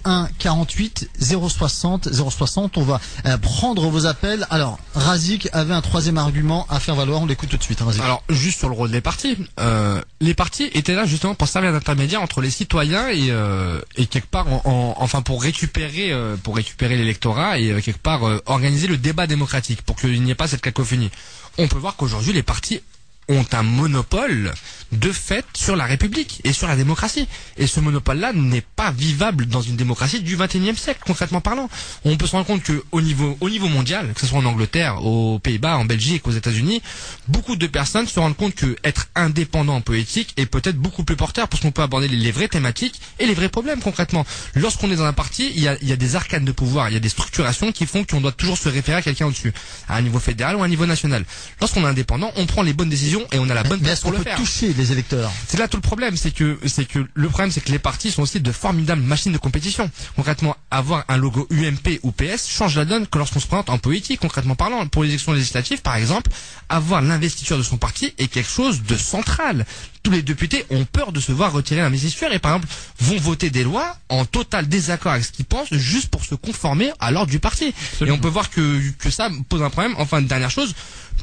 [0.04, 2.76] 01 48 060 060.
[2.78, 4.46] On va euh, prendre vos appels.
[4.50, 7.20] Alors, Razik avait un troisième argument à faire valoir.
[7.22, 7.82] On l'écoute tout de suite.
[7.82, 7.88] hein.
[8.02, 11.72] Alors, juste sur le rôle des partis, euh, les partis étaient là justement pour servir
[11.72, 16.36] d'intermédiaire entre les citoyens et, euh, et quelque part, en, en- enfin pour récupérer, euh,
[16.36, 20.30] pour récupérer l'électorat et euh, quelque part euh, organiser le débat démocratique pour qu'il n'y
[20.30, 21.10] ait pas cette cacophonie.
[21.58, 22.80] On peut voir qu'aujourd'hui les partis
[23.28, 24.52] ont un monopole
[24.92, 27.28] de fait sur la République et sur la démocratie.
[27.58, 31.68] Et ce monopole-là n'est pas vivable dans une démocratie du XXIe siècle, concrètement parlant.
[32.04, 34.44] On peut se rendre compte que au niveau, au niveau mondial, que ce soit en
[34.46, 36.82] Angleterre, aux Pays-Bas, en Belgique, aux États-Unis,
[37.28, 41.16] beaucoup de personnes se rendent compte que être indépendant en politique est peut-être beaucoup plus
[41.16, 44.24] porteur parce qu'on peut aborder les, vraies thématiques et les vrais problèmes concrètement.
[44.54, 46.88] Lorsqu'on est dans un parti, il y a, il y a des arcanes de pouvoir,
[46.88, 49.52] il y a des structurations qui font qu'on doit toujours se référer à quelqu'un au-dessus,
[49.88, 51.24] à un niveau fédéral ou à un niveau national.
[51.60, 54.10] Lorsqu'on est indépendant, on prend les bonnes décisions et on a la bonne place pour
[54.12, 54.36] le peut faire.
[54.36, 55.30] toucher les électeurs?
[55.46, 58.10] C'est là tout le problème, c'est que c'est que le problème c'est que les partis
[58.10, 59.90] sont aussi de formidables machines de compétition.
[60.16, 63.78] Concrètement, avoir un logo UMP ou PS change la donne que lorsqu'on se présente en
[63.78, 64.86] politique, concrètement parlant.
[64.86, 66.30] Pour les élections législatives, par exemple,
[66.68, 69.66] avoir l'investiture de son parti est quelque chose de central.
[70.02, 73.50] Tous les députés ont peur de se voir retirer l'investiture et par exemple vont voter
[73.50, 77.30] des lois en total désaccord avec ce qu'ils pensent juste pour se conformer à l'ordre
[77.30, 77.74] du parti.
[78.00, 79.94] Et on peut voir que, que ça pose un problème.
[79.98, 80.74] Enfin, une dernière chose,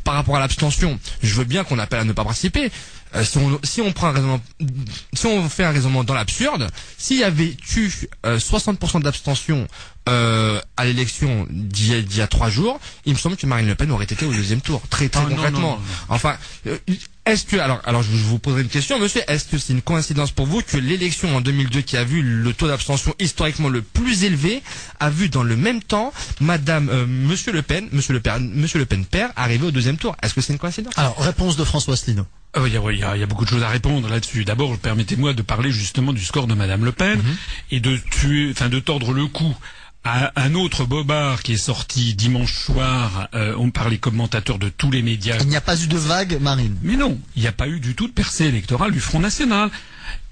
[0.06, 2.72] par rapport à l'abstention, je veux bien qu'on appelle à ne pas participer.
[3.16, 4.42] Euh, si, on, si on prend un raisonnement,
[5.14, 7.92] si on fait un raisonnement dans l'absurde, s'il y avait eu
[8.26, 9.68] euh, 60% d'abstention
[10.10, 13.46] euh, à l'élection d'il y, a- d'il y a trois jours, il me semble que
[13.48, 15.60] Marine Le Pen aurait été au deuxième tour, très très Ah, concrètement.
[15.60, 15.82] non, non, non.
[16.10, 16.36] Enfin,
[16.68, 16.78] euh,
[17.26, 20.32] est-ce que alors alors je vous poserai une question, monsieur, est-ce que c'est une coïncidence
[20.32, 24.24] pour vous que l'élection en 2002 qui a vu le taux d'abstention historiquement le plus
[24.24, 24.62] élevé
[25.00, 28.80] a vu dans le même temps Madame euh, Monsieur Le Pen, Monsieur Le Pen, Monsieur
[28.80, 30.16] Le Pen père arriver au deuxième tour?
[30.22, 30.94] Est-ce que c'est une coïncidence?
[30.98, 32.26] Alors, réponse de François Asselineau.
[32.58, 34.08] Euh, Il y, a, il y a- il y a beaucoup de choses à répondre
[34.08, 34.46] là-dessus.
[34.46, 37.22] D'abord, permettez-moi de parler justement du score de Madame Le Pen
[37.72, 39.54] et de tuer, enfin de tordre le cou
[40.06, 43.28] un autre bobard qui est sorti dimanche soir.
[43.34, 45.38] Euh, on par les commentateurs de tous les médias.
[45.42, 46.76] Il n'y a pas eu de vague, Marine.
[46.84, 49.70] Mais non, il n'y a pas eu du tout de percée électorale du Front National.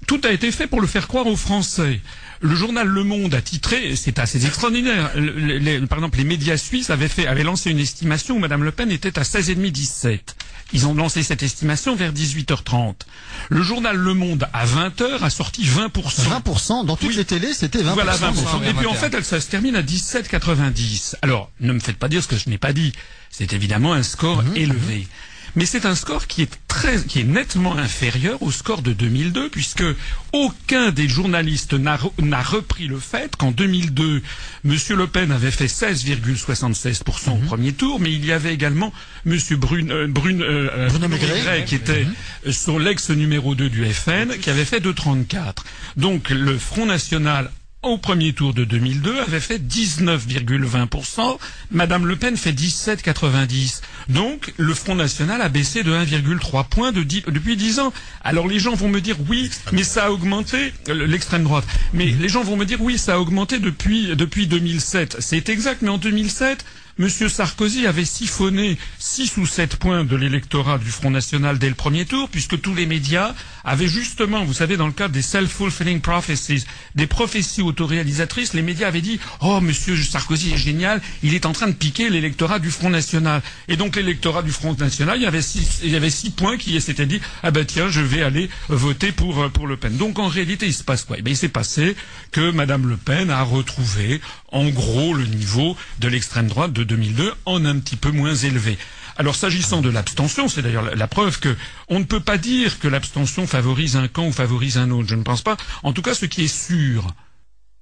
[0.06, 2.00] tout a été fait pour le faire croire aux Français.
[2.46, 5.10] Le journal Le Monde a titré, c'est assez extraordinaire.
[5.16, 8.64] le- les- par exemple, les médias suisses avaient fait, avaient lancé une estimation où Madame
[8.64, 10.36] Le Pen était à 16,5-17.
[10.74, 13.06] Ils ont lancé cette estimation vers 18h30.
[13.48, 16.22] Le journal Le Monde à 20h a sorti 20%.
[16.28, 17.94] 20% dans toutes les télés, c'était 20%.
[17.94, 18.60] Voilà, 20%.
[18.62, 21.16] c'est Et puis en fait, elle, ça se termine à 17,90.
[21.22, 22.92] Alors, ne me faites pas dire ce que je n'ai pas dit.
[23.30, 25.08] C'est évidemment un score Mhm, élevé.
[25.56, 29.48] Mais c'est un score qui est très, qui est nettement inférieur au score de 2002,
[29.50, 29.84] puisque
[30.32, 34.20] aucun des journalistes n'a re- n'a repris le fait qu'en 2002,
[34.64, 37.42] Monsieur Le Pen avait fait 16,76% Mhm.
[37.44, 38.92] au premier tour, mais il y avait également
[39.24, 41.34] Monsieur Brune, euh, Brune, euh, euh, Bruno Maigret.
[41.34, 42.06] Maigret, qui était
[42.46, 45.64] euh, son l'ex numéro 2 du FN, qui avait fait 2,34.
[45.96, 47.50] Donc le Front National
[47.84, 51.38] au premier tour de 2002 avait fait 19,20%.
[51.70, 53.80] Madame Le Pen fait 17,90.
[54.08, 57.92] Donc le Front National a baissé de 1,3 points de dix- depuis 10 ans.
[58.22, 61.64] Alors les gens vont me dire oui, mais ça a augmenté euh, l'extrême droite.
[61.92, 65.16] Mais les gens vont me dire oui, ça a augmenté depuis depuis 2007.
[65.20, 66.64] C'est exact, mais en 2007
[66.96, 71.74] Monsieur Sarkozy avait siphonné 6 ou 7 points de l'électorat du Front National dès le
[71.74, 76.00] premier tour, puisque tous les médias avaient justement, vous savez, dans le cadre des self-fulfilling
[76.00, 81.46] prophecies, des prophéties autoréalisatrices, les médias avaient dit «Oh, Monsieur Sarkozy est génial, il est
[81.46, 85.24] en train de piquer l'électorat du Front National.» Et donc l'électorat du Front National, il
[85.24, 88.02] y avait six, il y avait six points qui s'étaient dit «Ah ben tiens, je
[88.02, 91.16] vais aller voter pour, Le Pen.» Donc en réalité, il se passe quoi?
[91.18, 91.96] Eh Il s'est passé
[92.30, 94.20] que Madame Le Pen a retrouvé
[94.52, 98.78] en gros le niveau de l'extrême droite 2002 en un petit peu moins élevé.
[99.16, 101.56] Alors s'agissant de l'abstention, c'est d'ailleurs la, preuve que
[101.88, 105.08] on ne peut pas dire que l'abstention favorise un camp ou favorise un autre.
[105.08, 105.56] Je ne pense pas.
[105.82, 107.14] En tout cas, ce qui est sûr,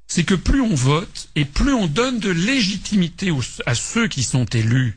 [0.06, 3.32] c'est que plus on vote et plus on donne de légitimité
[3.64, 4.94] à ceux qui sont élus.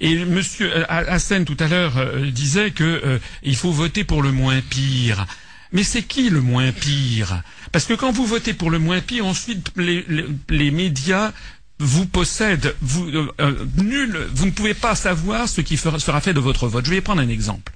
[0.00, 4.22] Et Monsieur euh, Hassen tout à l'heure euh, disait que euh, il faut voter pour
[4.22, 5.26] le moins pire.
[5.72, 7.42] Mais c'est qui le moins pire?
[7.72, 11.32] Parce que quand vous votez pour le moins pire, ensuite les médias
[11.78, 12.74] vous possèdent.
[12.80, 16.68] Vous, euh, euh, nul, vous ne pouvez pas savoir ce qui sera fait de votre
[16.68, 16.84] vote.
[16.84, 17.72] Je vais prendre un exemple.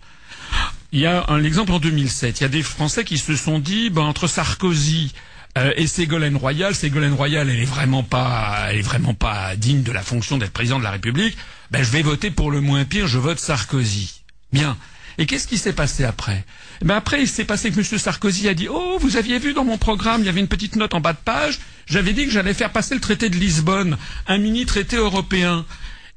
[0.92, 2.40] Il y a un exemple en 2007.
[2.40, 5.12] Il y a des Français qui se sont dit, ben, entre Sarkozy
[5.56, 10.02] euh, et Ségolène Royal, Ségolène Royal, elle est vraiment pas, vraiment pas digne de la
[10.02, 11.36] fonction d'être président de la République.
[11.70, 13.06] Ben, je vais voter pour le moins pire.
[13.06, 14.22] Je vote Sarkozy.
[14.52, 14.76] Bien.
[15.18, 16.44] Et qu'est-ce qui s'est passé après?
[16.80, 17.84] Eh ben après, il s'est passé que M.
[17.84, 20.76] Sarkozy a dit Oh, vous aviez vu dans mon programme, il y avait une petite
[20.76, 21.60] note en bas de page.
[21.86, 25.64] J'avais dit que j'allais faire passer le traité de Lisbonne, un mini-traité européen.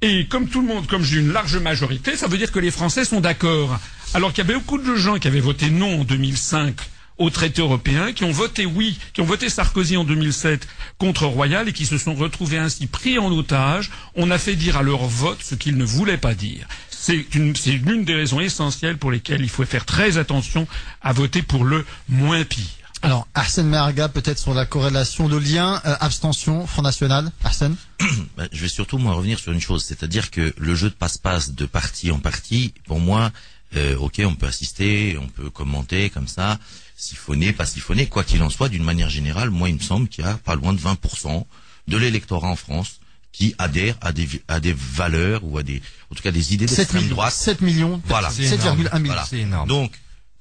[0.01, 2.71] Et comme tout le monde, comme j'ai une large majorité, ça veut dire que les
[2.71, 3.79] Français sont d'accord.
[4.13, 6.75] Alors qu'il y avait beaucoup de gens qui avaient voté non en 2005
[7.17, 11.67] au traité européen, qui ont voté oui, qui ont voté Sarkozy en 2007 contre Royal
[11.69, 13.89] et qui se sont retrouvés ainsi pris en otage.
[14.15, 16.67] On a fait dire à leur vote ce qu'ils ne voulaient pas dire.
[16.89, 20.67] C'est l'une des raisons essentielles pour lesquelles il faut faire très attention
[21.01, 22.63] à voter pour le moins pire.
[23.05, 27.31] Alors, Arsène Merga, peut-être sur la corrélation de lien, euh, abstention, Front National.
[27.43, 27.75] Arsène
[28.35, 31.51] Ben, je vais surtout moi revenir sur une chose, c'est-à-dire que le jeu de passe-passe
[31.51, 33.31] de parti en parti, pour moi,
[33.75, 36.57] euh, ok, on peut assister, on peut commenter comme ça,
[36.97, 40.25] siphonner, pas siphonner, quoi qu'il en soit, d'une manière générale, moi il me semble qu'il
[40.25, 41.45] y a pas loin de 20%
[41.87, 45.79] de l'électorat en France qui adhère à des, à des valeurs ou à des,
[46.11, 47.33] en tout cas des idées 7 d'extrême droite.
[47.33, 48.01] 7 millions.
[48.05, 48.29] Voilà.
[48.29, 48.89] 7,1 millions.
[49.05, 49.25] Voilà.
[49.29, 49.69] C'est énorme.
[49.69, 49.91] Donc,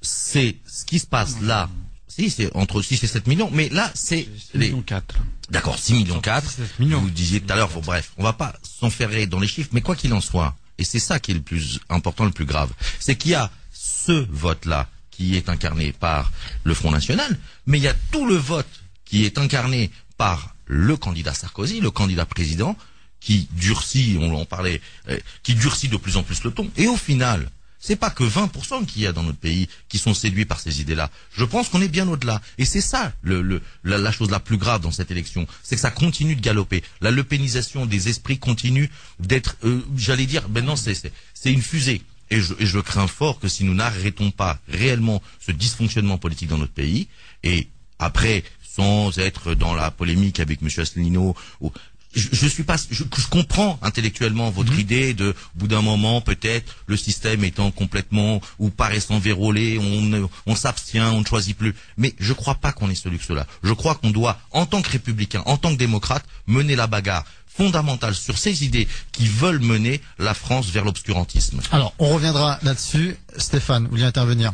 [0.01, 1.69] c'est ce qui se passe là.
[2.15, 4.67] Si, c'est entre 6 et 7 millions, mais là, c'est les...
[4.67, 5.15] millions 4.
[5.49, 6.49] D'accord, 6 millions 4.
[6.79, 7.01] millions.
[7.01, 9.81] Vous disiez tout à l'heure, bon, bref, on va pas s'enferrer dans les chiffres, mais
[9.81, 12.71] quoi qu'il en soit, et c'est ça qui est le plus important, le plus grave,
[13.01, 16.31] c'est qu'il y a ce vote-là qui est incarné par
[16.63, 18.65] le Front National, mais il y a tout le vote
[19.03, 22.77] qui est incarné par le candidat Sarkozy, le candidat président,
[23.19, 26.71] qui durcit, on en parlait, euh, qui durcit de plus en plus le ton.
[26.77, 27.49] Et au final,
[27.85, 30.81] c'est pas que 20% qu'il y a dans notre pays qui sont séduits par ces
[30.81, 31.11] idées-là.
[31.37, 32.41] Je pense qu'on est bien au-delà.
[32.57, 35.75] Et c'est ça le, le- la, la chose la plus grave dans cette élection, c'est
[35.75, 36.83] que ça continue de galoper.
[37.01, 41.11] La lepénisation des esprits continue d'être, euh, j'allais dire, maintenant c'est
[41.45, 42.01] une fusée.
[42.31, 46.49] Et je, et je crains fort que si nous n'arrêtons pas réellement ce dysfonctionnement politique
[46.49, 47.07] dans notre pays,
[47.43, 47.67] et
[47.99, 50.69] après, sans être dans la polémique avec M.
[50.75, 51.71] Asselineau, ou-
[52.15, 56.21] je, je suis pas, je, je comprends intellectuellement votre idée de, au bout d'un moment,
[56.21, 61.75] peut-être le système étant complètement ou paraissant vérolé, on, on s'abstient, on ne choisit plus.
[61.97, 63.45] Mais je crois pas qu'on ait ce luxe-là.
[63.63, 67.25] Je crois qu'on doit, en tant que républicain, en tant que démocrate, mener la bagarre
[67.47, 71.61] fondamentale sur ces idées qui veulent mener la France vers l'obscurantisme.
[71.71, 73.15] Alors, on reviendra là-dessus.
[73.37, 74.53] Stéphane, vous voulez intervenir?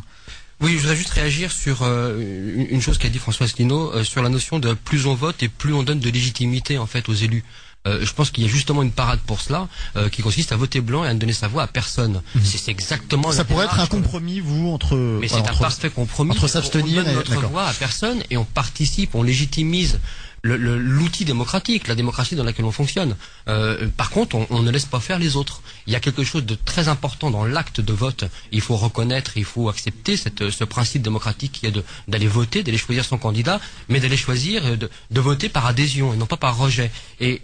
[0.61, 4.21] Oui, je voudrais juste réagir sur euh, une- chose qu'a dit François Asselineau, euh, sur
[4.21, 7.13] la notion de plus on vote et plus on donne de légitimité en fait aux
[7.13, 7.43] élus.
[7.87, 10.55] Euh, je pense qu'il y a justement une parade pour cela, euh, qui consiste à
[10.55, 12.21] voter blanc et à ne donner sa voix à personne.
[12.35, 12.41] Mhm.
[12.43, 13.31] C'est c'est exactement.
[13.31, 13.89] Ça pourrait être un démarche.
[13.89, 14.95] compromis, vous, entre.
[15.19, 16.29] Mais c'est un entre- parfait compromis.
[16.31, 17.13] Entre s'abstenir et.
[17.13, 19.99] notre voix à personne et on participe, on légitimise
[20.43, 23.15] l'outil démocratique, la démocratie dans laquelle on fonctionne.
[23.47, 25.61] Euh, par contre, on, on ne laisse pas faire les autres.
[25.87, 28.25] Il y a quelque chose de très important dans l'acte de vote.
[28.51, 32.77] Il faut reconnaître, il faut accepter cette, ce principe démocratique qui est d'aller voter, d'aller
[32.77, 36.37] choisir son candidat, mais d'aller choisir euh, de, de voter par adhésion et non pas
[36.37, 36.91] par rejet.
[37.19, 37.41] Et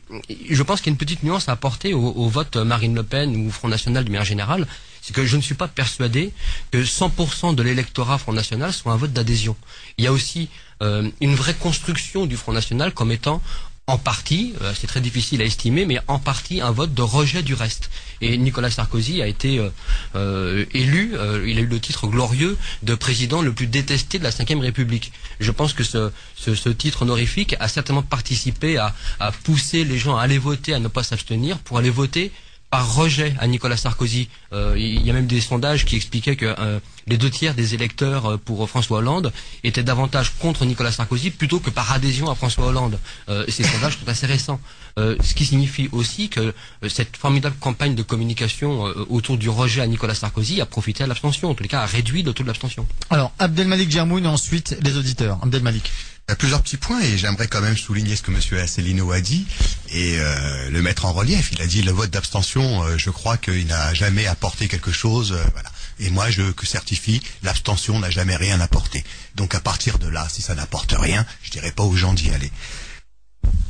[0.50, 3.04] je pense qu'il y a une petite nuance à apporter au, au vote Marine Le
[3.04, 4.68] Pen ou Front National de manière générale
[5.08, 6.34] c'est que je ne suis pas persuadé
[6.72, 9.56] que 100% de l'électorat Front National soit un vote d'adhésion.
[9.98, 10.50] Il y a aussi
[10.82, 13.42] euh, une vraie construction du Front National comme étant
[13.90, 17.42] en partie, euh, c'est très difficile à estimer, mais en partie un vote de rejet
[17.42, 17.90] du reste.
[18.20, 19.70] Et Nicolas Sarkozy a été euh,
[20.16, 24.26] euh, élu, euh, il a eu le titre glorieux de président le plus détesté de
[24.26, 25.14] la Ve République.
[25.40, 29.98] Je pense que ce, ce, ce titre honorifique a certainement participé à, à pousser les
[29.98, 32.34] gens à aller voter, à ne pas s'abstenir, pour aller voter
[32.70, 34.30] par rejet à Nicolas Sarkozy.
[34.54, 37.74] Euh, il y a même des sondages qui expliquaient que euh, les deux tiers des
[37.74, 39.32] électeurs euh, pour François Hollande
[39.64, 43.00] étaient davantage contre Nicolas Sarkozy plutôt que par adhésion à François Hollande.
[43.30, 44.60] Euh, ces sondages sont assez récents.
[44.98, 49.48] Euh, ce qui signifie aussi que euh, cette formidable campagne de communication euh, autour du
[49.48, 52.34] rejet à Nicolas Sarkozy a profité à l'abstention, en tous les cas a réduit le
[52.34, 52.88] taux de l'abstention.
[53.12, 55.38] Alors, Abdelmalik Djermoun et ensuite les auditeurs.
[55.44, 55.92] Abdelmalik.
[56.30, 59.14] Il y a plusieurs petits points et j'aimerais quand même souligner ce que Monsieur Asselineau
[59.14, 59.48] a dit
[59.92, 61.54] et euh, le mettre en relief.
[61.54, 65.32] Il a dit le vote d'abstention, euh, je crois qu'il n'a jamais apporté quelque chose.
[65.32, 65.72] euh, voilà.
[66.00, 69.06] Et moi, je certifie, l'abstention n'a jamais rien apporté.
[69.36, 72.30] Donc à partir de là, si ça n'apporte rien, je dirais pas aux gens d'y
[72.32, 72.52] aller.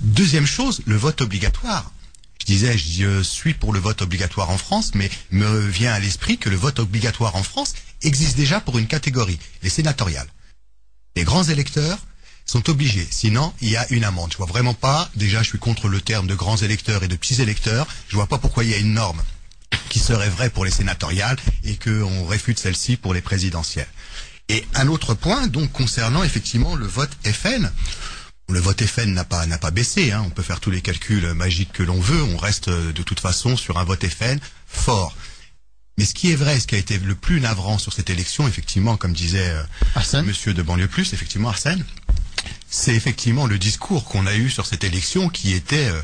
[0.02, 1.92] Deuxième chose, le vote obligatoire.
[2.42, 6.40] Je disais, je suis pour le vote obligatoire en France, mais me vient à l'esprit
[6.40, 10.34] que le vote obligatoire en France existe déjà pour une catégorie, les sénatoriales.
[11.16, 12.00] Les grands électeurs
[12.48, 14.32] sont obligés, sinon il y a une amende.
[14.32, 17.16] Je vois vraiment pas, déjà je suis contre le terme de grands électeurs et de
[17.16, 19.22] petits électeurs, je vois pas pourquoi il y a une norme
[19.90, 23.88] qui serait vraie pour les sénatoriales et qu'on réfute celle-ci pour les présidentielles.
[24.50, 27.70] Et un autre point, donc concernant effectivement le vote FN,
[28.50, 30.14] le vote FN n'a pas n'a pas baissé.
[30.14, 30.24] Hein.
[30.26, 32.24] On peut faire tous les calculs magiques que l'on veut.
[32.24, 35.14] On reste euh, de toute façon sur un vote FN fort.
[35.98, 38.48] Mais ce qui est vrai, ce qui a été le plus navrant sur cette élection,
[38.48, 41.84] effectivement, comme disait euh, Monsieur de banlieue plus, effectivement Arsène,
[42.70, 46.02] c'est effectivement le discours qu'on a eu sur cette élection qui était euh,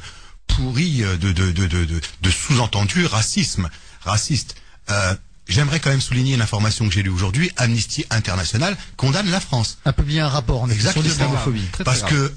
[0.47, 3.69] pourri euh, de de de de, de, de sous-entendu racisme,
[4.03, 4.55] raciste.
[4.89, 5.15] Euh,
[5.49, 7.51] J'aimerais quand même souligner une information que j'ai lue aujourd'hui.
[7.57, 9.77] Amnesty International condamne la France.
[9.83, 11.03] A publié un rapport en effet, sur Exactement.
[11.33, 11.67] l'islamophobie.
[11.73, 12.31] Très Parce que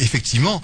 [0.00, 0.60] effectivement,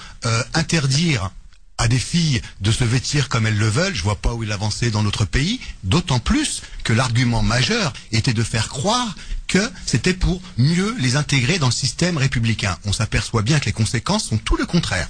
[0.54, 1.30] interdire
[1.78, 4.52] à des filles de se vêtir comme elles le veulent, je vois pas où il
[4.52, 9.14] avançait dans notre pays, d'autant plus que l'argument majeur était de faire croire
[9.46, 12.78] que c'était pour mieux les intégrer dans le système républicain.
[12.84, 15.08] On s'aperçoit bien que les conséquences sont tout le contraire.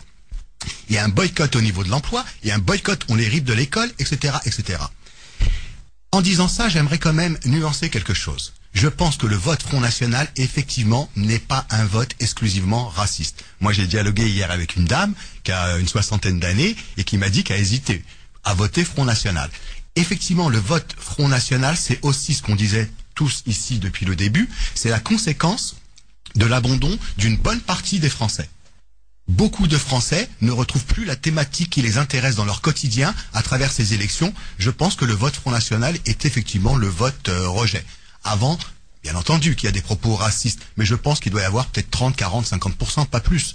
[0.88, 3.14] Il y a un boycott au niveau de l'emploi, il y a un boycott, on
[3.14, 4.78] les rive de l'école, etc., etc.
[6.12, 8.54] En disant ça, j'aimerais quand même nuancer quelque chose.
[8.76, 13.42] Je pense que le vote Front National, effectivement, n'est pas un vote exclusivement raciste.
[13.60, 17.30] Moi, j'ai dialogué hier avec une dame qui a une soixantaine d'années et qui m'a
[17.30, 18.04] dit qu'elle a hésité
[18.44, 19.48] à voter Front National.
[19.94, 24.46] Effectivement, le vote Front National, c'est aussi ce qu'on disait tous ici depuis le début,
[24.74, 25.76] c'est la conséquence
[26.34, 28.50] de l'abandon d'une bonne partie des Français.
[29.26, 33.42] Beaucoup de Français ne retrouvent plus la thématique qui les intéresse dans leur quotidien à
[33.42, 34.34] travers ces élections.
[34.58, 37.82] Je pense que le vote Front National est effectivement le vote euh, rejet.
[38.26, 38.58] Avant,
[39.02, 41.66] bien entendu qu'il y a des propos racistes, mais je pense qu'il doit y avoir
[41.66, 43.54] peut-être 30, 40, 50%, pas plus.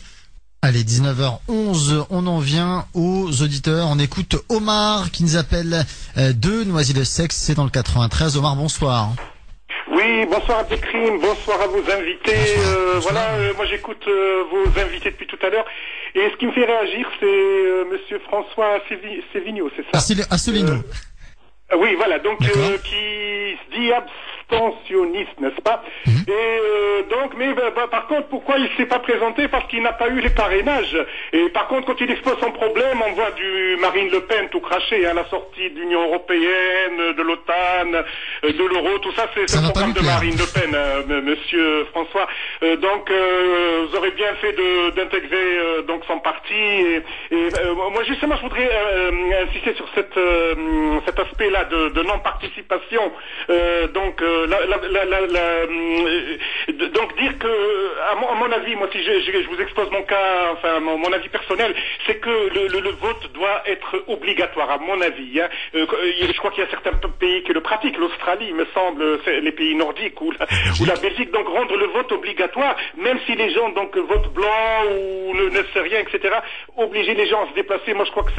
[0.62, 3.88] Allez, 19h11, on en vient aux auditeurs.
[3.88, 5.86] On écoute Omar qui nous appelle
[6.18, 8.38] euh, de Noisy-le-Sec, c'est dans le 93.
[8.38, 9.10] Omar, bonsoir.
[9.92, 12.56] Oui, bonsoir à Bécrim, bonsoir à vos invités.
[12.60, 15.66] Euh, voilà, euh, moi j'écoute euh, vos invités depuis tout à l'heure.
[16.16, 19.98] Et ce qui me fait réagir, c'est euh, Monsieur François Sévi- Sévigno, c'est ça?
[19.98, 20.74] Assel- Asselineau.
[20.74, 23.92] Euh, Oui, voilà, donc euh, qui se dit
[24.52, 26.26] abstentionniste, n'est-ce pas Mhm.
[26.28, 29.82] Et euh, donc, mais bah, bah, par contre, pourquoi il s'est pas présenté Parce qu'il
[29.82, 30.98] n'a pas eu les parrainages.
[31.34, 34.60] Et par contre, quand il expose son problème, on voit du Marine Le Pen tout
[34.60, 39.42] craché à la sortie de l'Union européenne, de l'OTAN, euh, de l'euro, tout ça, c'est
[39.42, 42.28] le programme de Marine Le Pen, euh, Monsieur François.
[42.64, 44.56] Euh, donc, euh, vous aurez bien fait
[44.96, 46.54] d'intégrer donc son parti.
[46.54, 47.02] Et,
[47.32, 48.70] et, moi, justement, je voudrais
[49.48, 50.20] insister sur cette,
[51.06, 53.12] cet aspect-là de, de non-participation,
[53.94, 56.38] donc euh,
[56.94, 57.48] donc dire que,
[58.12, 61.74] à mon, avis, moi si je, vous expose mon cas, enfin mon, avis personnel,
[62.06, 65.40] c'est que le, vote doit être obligatoire, à mon avis.
[65.40, 65.50] Hein.
[65.76, 65.86] Euh,
[66.22, 69.76] je crois qu'il y a certains pays qui le pratiquent, l'Australie, me semble, les pays
[69.76, 74.34] nordiques ou la, Belgique, donc rendre le vote obligatoire, même si les gens donc votent
[74.34, 76.36] blanc ou ne, ne sait rien, etc.
[76.78, 78.32] Obliger les gens à se déplacer, moi je crois que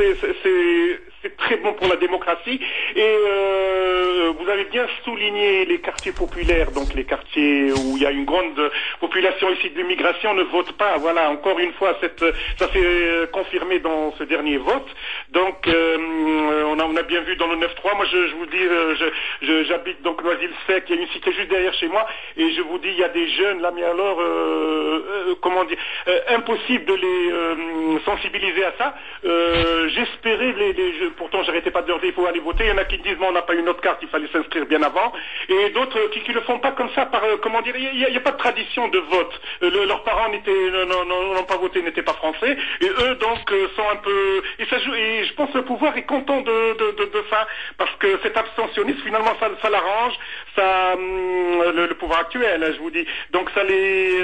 [1.22, 2.60] c'est très bon pour la démocratie.
[2.96, 8.06] Et euh, vous avez bien souligné les quartiers populaires, donc les quartiers où il y
[8.06, 8.58] a une grande
[8.98, 10.96] population ici de l'immigration ne votent pas.
[10.98, 12.24] Voilà, encore une fois, cette,
[12.58, 14.88] ça s'est confirmé dans ce dernier vote.
[15.30, 17.96] Donc, euh, on, a, on a bien vu dans le 9-3.
[17.96, 21.50] Moi, je, je vous dis, euh, j'habite donc Noisy-le-Sec, il y a une cité juste
[21.50, 22.06] derrière chez moi,
[22.38, 25.78] et je vous dis, il y a des jeunes là, mais alors, euh, comment dire,
[26.28, 28.94] impossible de les sensibiliser à ça.
[29.94, 30.74] J'espérais, les,
[31.18, 32.64] pourtant, j'arrêtais pas de leur dire, il faut aller voter.
[32.64, 34.28] Il y en a qui disent, bon, on n'a pas eu notre carte, il fallait
[34.32, 35.12] s'inscrire bien avant,
[35.48, 38.16] et d'autres qui, qui le font pas comme ça, par, euh, comment dire, il n'y
[38.16, 39.40] a, pas de tradition de vote.
[39.62, 43.14] Euh, le- leurs parents euh, non- non- n'ont pas voté, n'étaient pas français, et eux
[43.16, 43.38] donc
[43.76, 47.46] sont un peu, et et je pense que le pouvoir est content de, de, ça,
[47.78, 50.14] parce que cet abstentionnisme finalement ça, ça l'arrange,
[50.56, 54.18] ça, hum, le, pouvoir actuel, hein, je vous dis, donc ça les,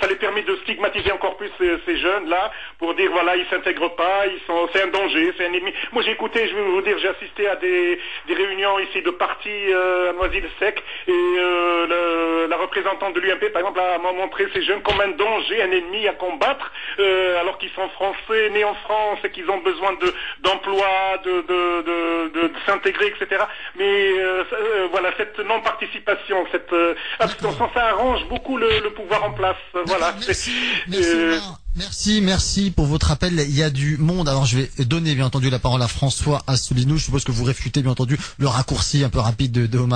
[0.00, 3.46] ça, les permet de stigmatiser encore plus ces, ces jeunes là, pour dire voilà ils
[3.46, 5.72] s'intègrent pas, ils sont, c'est un danger, c'est un ennemi.
[5.92, 9.10] Moi j'ai écouté, je vais vous dire, j'ai assisté à des, des réunions ici de
[9.10, 14.12] partis euh, à Noisy-le-Sec, et euh, le- la représentante de l'UMP par exemple a m'a
[14.12, 18.50] montré ces jeunes comme un danger, un ennemi à combattre, euh, alors qu'ils sont français,
[18.50, 20.86] nés en France et qu'ils ont besoin de d'emploi,
[21.24, 23.44] de, de, de, de- s'intégrer, etc.
[23.76, 29.24] Mais euh, euh, voilà, cette non-participation, cette euh, abstention, ça arrange beaucoup le, le pouvoir
[29.24, 29.56] en place.
[29.74, 30.14] Euh, Voilà.
[30.26, 30.52] Merci,
[30.88, 31.38] merci, euh.
[31.76, 33.44] Merci, merci pour votre appel.
[33.48, 34.28] Il y a du monde.
[34.28, 36.96] Alors je vais donner bien entendu la parole à François Asselineau.
[36.96, 39.86] Je suppose que vous réfutez bien entendu le raccourci un peu rapide de.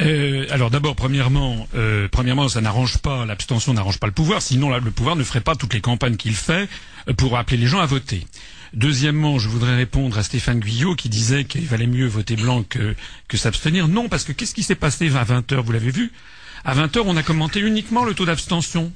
[0.00, 4.42] Euh, alors d'abord, premièrement, euh, premièrement, ça n'arrange pas l'abstention, n'arrange pas le pouvoir.
[4.42, 6.68] Sinon, le pouvoir ne ferait pas toutes les campagnes qu'il fait
[7.08, 8.26] euh, pour appeler les gens à voter.
[8.74, 12.94] Deuxièmement, je voudrais répondre à Stéphane Guyot qui disait qu'il valait mieux voter blanc que,
[13.28, 13.86] que s'abstenir.
[13.86, 16.10] Non, parce que qu'est-ce qui s'est passé à 20 heures Vous l'avez vu?
[16.64, 18.92] À 20 heures, on a commenté uniquement le taux d'abstention.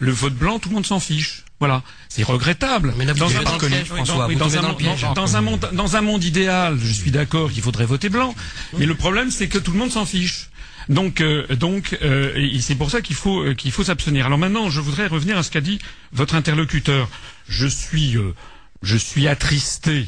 [0.00, 1.44] Le vote blanc, tout le monde s'en fiche.
[1.60, 2.94] Voilà, c'est regrettable.
[2.96, 5.00] Mais là, vous Dans un- piège, François, dans dans monde- piège.
[5.02, 8.34] dans- dans un monde, dans un monde idéal, je suis d'accord qu'il faudrait voter blanc,
[8.78, 10.50] mais le problème c'est que tout le monde s'en fiche.
[10.88, 14.24] Donc, euh, donc, euh, c'est pour ça qu'il faut euh, qu'il faut s'abstenir.
[14.26, 15.80] Alors maintenant, je voudrais revenir à ce qu'a dit
[16.12, 17.08] votre interlocuteur.
[17.48, 18.34] Je suis, euh,
[18.82, 20.06] je suis attristé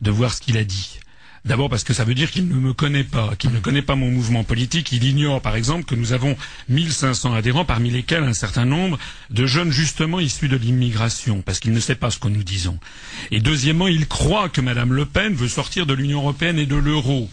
[0.00, 1.00] de voir ce qu'il a dit.
[1.44, 3.96] D'abord parce que ça veut dire qu'il ne me connaît pas, qu'il ne connaît pas
[3.96, 4.92] mon mouvement politique.
[4.92, 6.36] Il ignore, par exemple, que nous avons
[6.68, 8.96] 1500 adhérents, parmi lesquels un certain nombre
[9.30, 12.78] de jeunes justement issus de l'immigration, parce qu'il ne sait pas ce que nous disons.
[13.32, 16.76] Et deuxièmement, il croit que Madame Le Pen veut sortir de l'Union européenne et de
[16.76, 17.28] l'euro.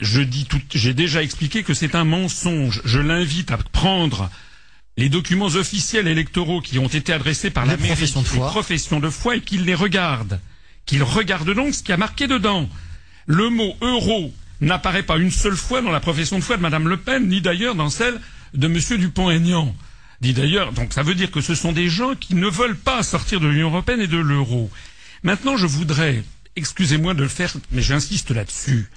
[0.00, 2.82] Je dis tout, j'ai déjà expliqué que c'est un mensonge.
[2.84, 4.28] Je l'invite à prendre
[4.96, 8.46] les documents officiels électoraux qui ont été adressés par la mairie, professions de foi.
[8.46, 10.40] les professions de foi et qu'il les regarde.
[10.84, 12.68] Qu'il regarde donc ce qui a marqué dedans.
[13.26, 16.88] Le mot euro n'apparaît pas une seule fois dans la profession de foi de Madame
[16.88, 18.20] Le Pen, ni d'ailleurs dans celle
[18.54, 19.74] de Monsieur Dupont-Aignan.
[20.20, 23.02] Dit d'ailleurs, donc ça veut dire que ce sont des gens qui ne veulent pas
[23.02, 24.70] sortir de l'Union européenne et de l'euro.
[25.24, 26.22] Maintenant, je voudrais,
[26.56, 28.88] excusez-moi de le faire, mais j'insiste là-dessus.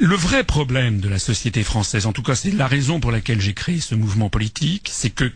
[0.00, 3.40] Le vrai problème de la société française, en tout cas c'est la raison pour laquelle
[3.40, 5.32] j'ai créé ce mouvement politique, c'est que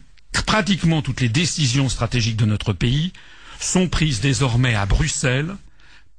[0.46, 3.12] pratiquement toutes les décisions stratégiques de notre pays
[3.60, 5.56] sont prises désormais à Bruxelles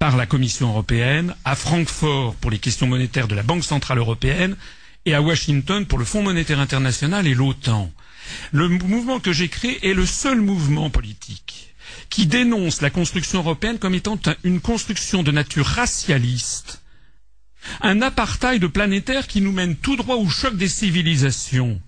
[0.04, 4.58] par la Commission européenne, à Francfort pour les questions monétaires de la Banque centrale européenne
[5.06, 7.89] et à Washington pour le Fonds monétaire international et l'OTAN.
[8.51, 11.74] Le mouvement que j'ai créé est le seul mouvement politique
[12.10, 16.82] qui dénonce la construction européenne comme étant un- une construction de nature racialiste
[17.80, 21.80] un apartheid planétaire qui nous mène tout droit au choc des civilisations.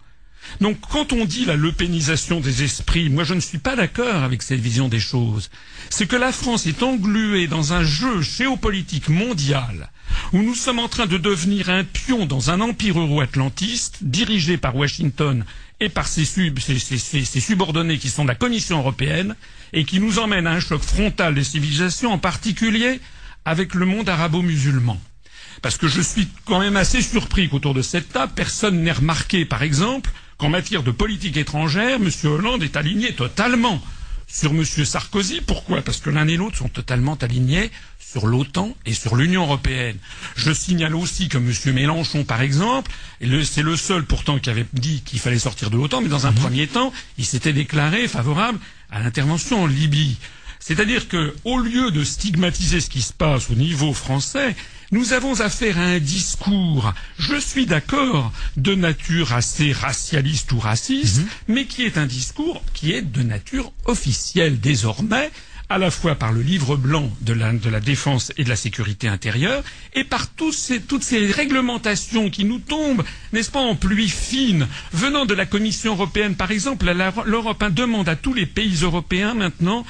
[0.61, 4.41] Donc quand on dit la lepénisation des esprits, moi je ne suis pas d'accord avec
[4.41, 5.49] cette vision des choses.
[5.89, 9.89] C'est que la France est engluée dans un jeu géopolitique mondial
[10.33, 14.75] où nous sommes en train de devenir un pion dans un empire euro-atlantiste dirigé par
[14.75, 15.43] Washington
[15.81, 19.35] et par ses, sub- ses- ses- ses- ses subordonnés qui sont de la Commission européenne
[19.73, 23.01] et qui nous emmène à un choc frontal des civilisations, en particulier
[23.43, 24.99] avec le monde arabo-musulman.
[25.61, 29.45] Parce que je suis quand même assez surpris qu'autour de cette table, personne n'ait remarqué,
[29.45, 32.09] par exemple, qu'en matière de politique étrangère, M.
[32.25, 33.81] Hollande est aligné totalement
[34.27, 34.65] sur M.
[34.65, 35.41] Sarkozy.
[35.41, 35.81] Pourquoi?
[35.81, 39.97] Parce que l'un et l'autre sont totalement alignés sur l'OTAN et sur l'Union européenne.
[40.35, 41.51] Je signale aussi que M.
[41.73, 42.91] Mélenchon, par exemple,
[43.43, 46.31] c'est le seul pourtant qui avait dit qu'il fallait sortir de l'OTAN, mais dans un
[46.31, 48.59] premier temps, il s'était déclaré favorable
[48.91, 50.17] à l'intervention en Libye.
[50.59, 54.55] C'est-à-dire que, au lieu de stigmatiser ce qui se passe au niveau français,
[54.91, 61.19] nous avons affaire à un discours, je suis d'accord, de nature assez racialiste ou raciste,
[61.21, 61.27] Mhm.
[61.49, 65.31] mais qui est un discours qui est de nature officielle désormais,
[65.67, 68.55] à la fois par le livre blanc de la, de la défense et de la
[68.55, 69.63] sécurité intérieure,
[69.95, 74.67] et par tous ces, toutes ces réglementations qui nous tombent, n'est-ce pas, en pluie fine,
[74.93, 76.85] venant de la Commission européenne, par exemple,
[77.25, 79.85] l'Europe demande à tous les pays européens maintenant,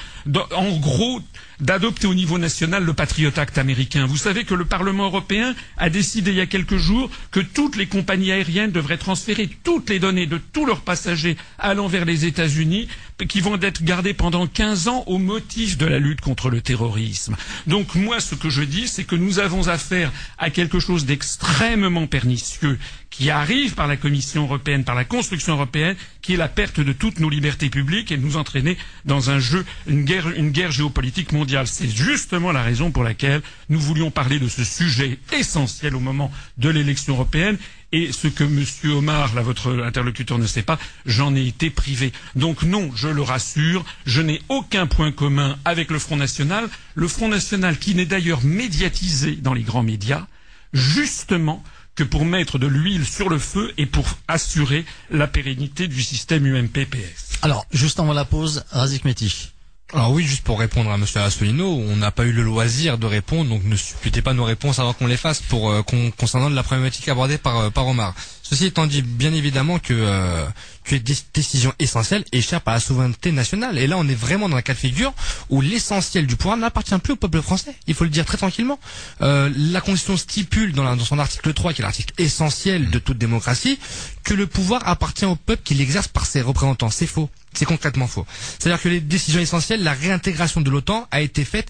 [0.54, 1.20] en gros,
[1.60, 4.06] d'adopter au niveau national le Patriot Act américain.
[4.06, 7.76] Vous savez que le Parlement européen a décidé il y a quelques jours que toutes
[7.76, 12.24] les compagnies aériennes devraient transférer toutes les données de tous leurs passagers allant vers les
[12.24, 12.88] États-Unis
[13.28, 17.36] qui vont être gardées pendant 15 ans au motif de la lutte contre le terrorisme.
[17.66, 22.06] Donc moi, ce que je dis, c'est que nous avons affaire à quelque chose d'extrêmement
[22.06, 22.78] pernicieux
[23.08, 26.92] qui arrive par la Commission européenne, par la construction européenne, qui est la perte de
[26.92, 28.76] toutes nos libertés publiques et nous entraîner
[29.06, 31.45] dans un jeu, une guerre, une guerre géopolitique mondiale.
[31.66, 36.30] C'est justement la raison pour laquelle nous voulions parler de ce sujet essentiel au moment
[36.58, 37.56] de l'élection européenne.
[37.92, 42.12] Et ce que Monsieur Omar, votre interlocuteur ne sait pas, j'en ai été privé.
[42.34, 46.68] Donc non, je le rassure, je n'ai aucun point commun avec le Front National.
[46.94, 50.26] Le Front National qui n'est d'ailleurs médiatisé dans les grands médias,
[50.72, 51.62] justement
[51.94, 56.44] que pour mettre de l'huile sur le feu et pour assurer la pérennité du système
[56.46, 57.38] UMPPS.
[57.42, 59.52] Alors, juste avant la pause, Razik Métiche.
[59.92, 63.06] Alors oui, juste pour répondre à Monsieur Asselineau, on n'a pas eu le loisir de
[63.06, 66.48] répondre, donc ne supputez pas nos réponses avant qu'on les fasse pour euh, con- concernant
[66.48, 68.12] la problématique abordée par, euh, par Omar.
[68.42, 70.44] Ceci étant dit, bien évidemment que, euh,
[70.90, 73.78] les dé- décisions essentielles échappent à la souveraineté nationale.
[73.78, 75.12] Et là, on est vraiment dans un cas de figure
[75.50, 77.74] où l'essentiel du pouvoir n'appartient plus au peuple français.
[77.86, 78.80] Il faut le dire très tranquillement.
[79.22, 83.18] Euh, la Constitution stipule dans, dans son article 3, qui est l'article essentiel de toute
[83.18, 83.78] démocratie,
[84.24, 86.90] que le pouvoir appartient au peuple qui l'exerce par ses représentants.
[86.90, 87.30] C'est faux.
[87.56, 88.26] C'est concrètement faux.
[88.58, 91.68] C'est-à-dire que les décisions essentielles, la réintégration de l'OTAN a été faite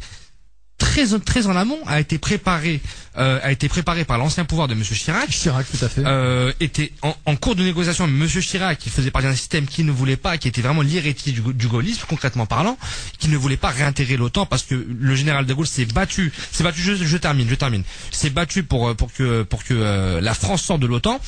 [0.79, 2.81] très très en amont a été préparée
[3.17, 5.31] euh, a été préparée par l'ancien pouvoir de Monsieur Chirac.
[5.31, 6.03] Chirac, tout à fait.
[6.05, 8.07] Euh, était en, en cours de négociation.
[8.07, 11.33] Monsieur Chirac, qui faisait partie d'un système qui ne voulait pas, qui était vraiment l'héritier
[11.33, 12.77] du, du gaullisme, concrètement parlant,
[13.19, 16.63] qui ne voulait pas réintégrer l'OTAN parce que le général de Gaulle s'est battu, s'est
[16.65, 16.83] battu.
[16.83, 17.83] Je, je termine, je termine.
[18.11, 21.19] S'est battu pour euh, pour que pour que euh, la France sorte de l'OTAN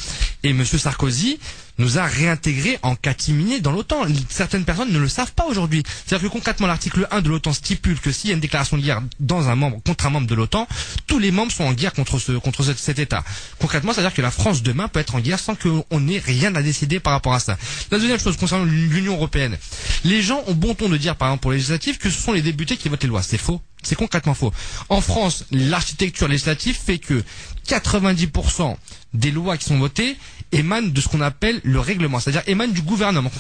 [0.42, 1.38] et Monsieur Sarkozy
[1.78, 4.02] nous a réintégrés en catimini dans l'OTAN.
[4.28, 5.82] Certaines personnes ne le savent pas aujourd'hui.
[6.06, 8.82] C'est-à-dire que concrètement, l'article 1 de l'OTAN stipule que s'il y a une déclaration de
[8.82, 10.66] guerre dans un membre, contre un membre de l'OTAN,
[11.06, 13.24] tous les membres sont en guerre contre ce, contre ce- cet État.
[13.58, 16.62] Concrètement, c'est-à-dire que la France demain peut être en guerre sans qu'on n'ait rien à
[16.62, 17.56] décider par rapport à ça.
[17.90, 19.56] La deuxième chose concernant l'Union Européenne.
[20.04, 22.32] Les gens ont bon ton de dire, par exemple, pour les législatives, que ce sont
[22.32, 23.22] les députés qui votent les lois.
[23.22, 23.60] C'est faux.
[23.82, 24.52] C'est concrètement faux.
[24.88, 27.22] En France, l'architecture législative fait que
[27.68, 28.76] 90%
[29.14, 30.16] des lois qui sont votées
[30.52, 33.30] émanent de ce qu'on appelle le règlement, c'est-à-dire émanent du gouvernement,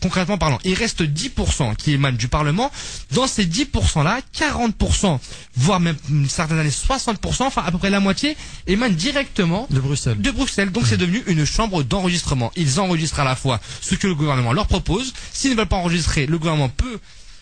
[0.00, 0.58] concrètement parlant.
[0.64, 2.70] Il reste 10% qui émanent du Parlement.
[3.12, 5.18] Dans ces 10%-là, 40%,
[5.56, 5.96] voire même
[6.28, 8.36] certaines années 60%, enfin à peu près la moitié,
[8.66, 10.20] émanent directement de Bruxelles.
[10.20, 10.70] De Bruxelles.
[10.70, 12.52] Donc c'est devenu une chambre d'enregistrement.
[12.56, 15.12] Ils enregistrent à la fois ce que le gouvernement leur propose.
[15.32, 16.98] S'ils ne veulent pas enregistrer, le gouvernement peut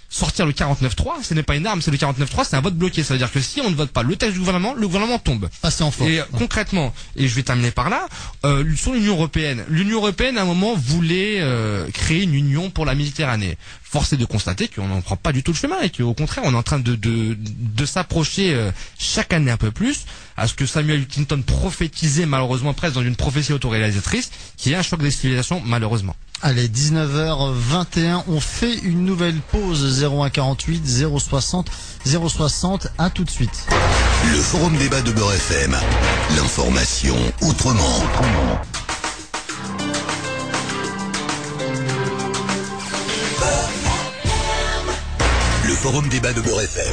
[0.09, 3.03] sortir le 49.3, ce n'est pas une arme, c'est le 49.3, c'est un vote bloqué.
[3.03, 5.19] Ça veut dire que si on ne vote pas le texte du gouvernement, le gouvernement
[5.19, 5.49] tombe.
[5.61, 6.11] Passer en force.
[6.11, 8.07] Et euh, concrètement, et je vais terminer par là,
[8.45, 12.87] euh, sur l'Union européenne, l'Union européenne à un moment voulait euh, créer une union pour
[12.87, 13.59] la Méditerranée.
[13.91, 16.45] Force est de constater qu'on n'en prend pas du tout le chemin et qu'au contraire,
[16.47, 20.05] on est en train de, de, de s'approcher euh, chaque année un peu plus
[20.37, 24.83] à ce que Samuel Clinton prophétisait malheureusement presque dans une prophétie autoréalisatrice, qui est un
[24.83, 26.15] choc des civilisations malheureusement.
[26.43, 30.87] Allez, 19h21, on fait une nouvelle pause 0148
[31.19, 31.71] 060
[32.05, 32.89] 060.
[32.99, 33.67] À tout de suite.
[34.31, 35.77] Le forum débat de Beurre FM.
[36.37, 38.05] L'information autrement.
[45.79, 46.93] Forum débat de Beurre FM.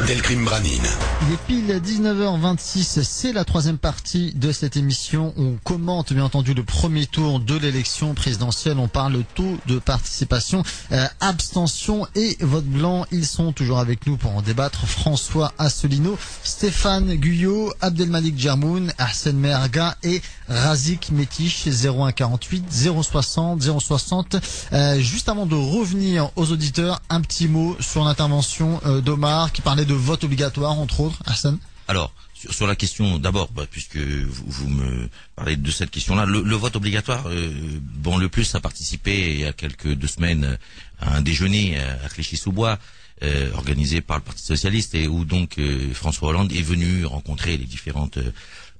[0.00, 0.86] Abdelkrim Branine.
[1.28, 5.34] Il est pile 19h26, c'est la troisième partie de cette émission.
[5.36, 8.78] On commente bien entendu le premier tour de l'élection présidentielle.
[8.78, 10.62] On parle taux de participation,
[10.92, 13.04] euh, abstention et vote blanc.
[13.12, 14.86] Ils sont toujours avec nous pour en débattre.
[14.86, 22.64] François Asselineau, Stéphane Guyot, Abdelmalik Djermoun, Arsène Merga et Razik Métiche 0148
[23.02, 24.36] 060 060.
[24.72, 29.60] Euh, juste avant de revenir aux auditeurs, un petit mot sur l'intervention euh, d'Omar qui
[29.60, 31.18] parlait de vote obligatoire entre autres.
[31.26, 31.58] Arsène
[31.88, 36.42] Alors, sur, la question, d'abord, bah, puisque vous, vous me parlez de cette question-là, le,
[36.42, 37.50] le vote obligatoire, euh,
[37.82, 40.58] bon, le plus a participé il y a quelques deux semaines
[41.00, 42.78] à un déjeuner à Clichy-sous-Bois.
[43.22, 47.56] euh, organisé par le Parti socialiste et où donc euh, François Hollande est venu rencontrer
[47.56, 48.18] les différentes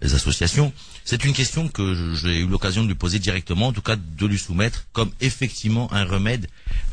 [0.03, 0.73] euh, associations.
[1.07, 4.27] C'est une question que j'ai eu l'occasion de lui poser directement, en tout cas de
[4.27, 6.47] lui soumettre comme effectivement un remède,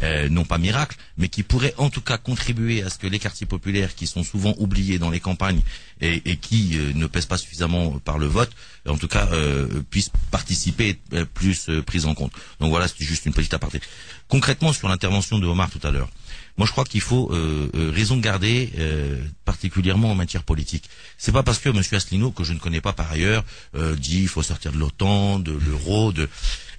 [0.04, 3.20] euh, non pas miracle, mais qui pourrait en tout cas contribuer à ce que les
[3.20, 5.62] quartiers populaires, qui sont souvent oubliés dans les campagnes
[6.02, 8.52] et, qui euh, ne pèsent pas suffisamment par le vote,
[8.86, 12.34] en tout cas euh, puissent participer et plus pris en compte.
[12.60, 13.80] Donc voilà, c'est juste une petite aparté.
[14.28, 16.10] Concrètement sur l'intervention de Omar tout à l'heure.
[16.62, 20.91] Moi, je crois qu'il faut euh, euh, raison garder, euh, particulièrement en matière politique.
[21.18, 21.82] C'est pas parce que M.
[21.91, 23.43] Asselineau, que je ne connais pas par ailleurs,
[23.74, 26.30] euh, dit il faut sortir de l'OTAN, de l'euro, de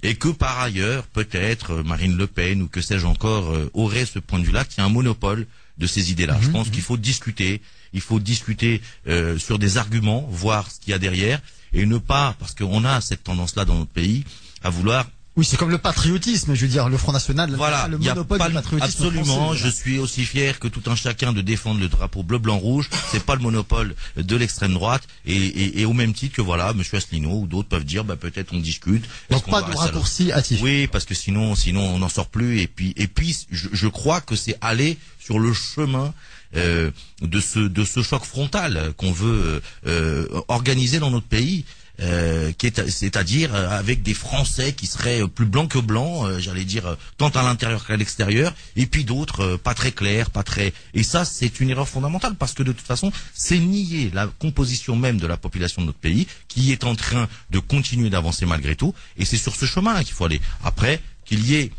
[0.01, 4.19] et que par ailleurs, peut-être Marine Le Pen ou que sais-je encore euh, aurait ce
[4.19, 6.39] point de vue-là, qui a un monopole de ces idées-là.
[6.41, 7.59] Je pense qu'il faut discuter,
[7.91, 11.41] il faut discuter euh, sur des arguments, voir ce qu'il y a derrière,
[11.73, 14.23] et ne pas, parce qu'on a cette tendance-là dans notre pays,
[14.63, 17.97] à vouloir Oui, c'est comme le patriotisme, je veux dire, le Front National, voilà, le
[17.97, 19.23] monopole pas du patriotisme absolument.
[19.23, 19.59] français.
[19.63, 22.87] Je suis aussi fier que tout un chacun de défendre le drapeau bleu, blanc, rouge.
[23.11, 25.01] C'est pas le monopole de l'extrême droite.
[25.25, 28.15] Et, et, et au même titre que voilà, Monsieur Asselineau ou d'autres peuvent dire, bah
[28.15, 29.05] peut-être on discute.
[29.31, 30.61] Donc pas de raccourci hâtif.
[30.61, 32.59] Oui, parce que sinon, sinon on n'en sort plus.
[32.61, 36.13] Et puis, et puis, je, je crois que c'est aller sur le chemin.
[36.55, 41.65] euh, de ce de ce choc frontal qu'on veut euh, organiser dans notre pays
[42.03, 42.51] euh,
[42.89, 47.29] c'est-à-dire euh, avec des Français qui seraient euh, plus blancs que blancs, j'allais dire tant
[47.29, 50.73] à l'intérieur qu'à l'extérieur, et puis d'autres pas très clairs, pas très.
[50.93, 54.95] Et ça, c'est une erreur fondamentale parce que de toute façon, c'est nier la composition
[54.95, 58.75] même de la population de notre pays qui est en train de continuer d'avancer malgré
[58.75, 60.41] tout, et c'est sur ce chemin qu'il faut aller.
[60.63, 61.71] Après, qu'il y ait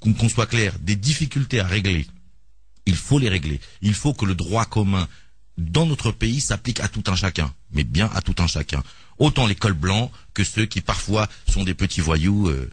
[0.00, 2.06] qu'on soit clair, des difficultés à régler,
[2.86, 3.60] il faut les régler.
[3.82, 5.08] Il faut que le droit commun
[5.58, 8.82] dans notre pays s'applique à tout un chacun, mais bien à tout un chacun.
[9.18, 12.70] Autant les cols blancs que ceux qui parfois sont des petits voyous euh,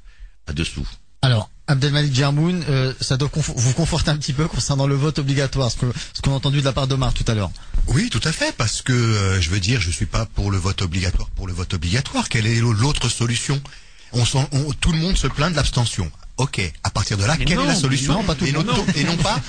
[0.48, 0.88] à dessous.
[1.22, 5.70] Alors, Abdelmalik Djermoun, euh, ça doit vous conforter un petit peu concernant le vote obligatoire,
[5.72, 5.78] ce
[6.22, 7.52] qu'on a entendu de la part d'Omar tout à l'heure.
[7.88, 10.58] Oui, tout à fait, parce que euh, je veux dire, je suis pas pour le
[10.58, 12.28] vote obligatoire pour le vote obligatoire.
[12.28, 13.62] Quelle est l'autre solution?
[14.14, 16.12] On, s'en- on- Tout le monde se plaint de l'abstention.
[16.42, 18.52] Ok, à partir de là, Mais quelle non, est la solution non, pas tout et,
[18.52, 18.64] non,
[18.96, 19.40] et non pas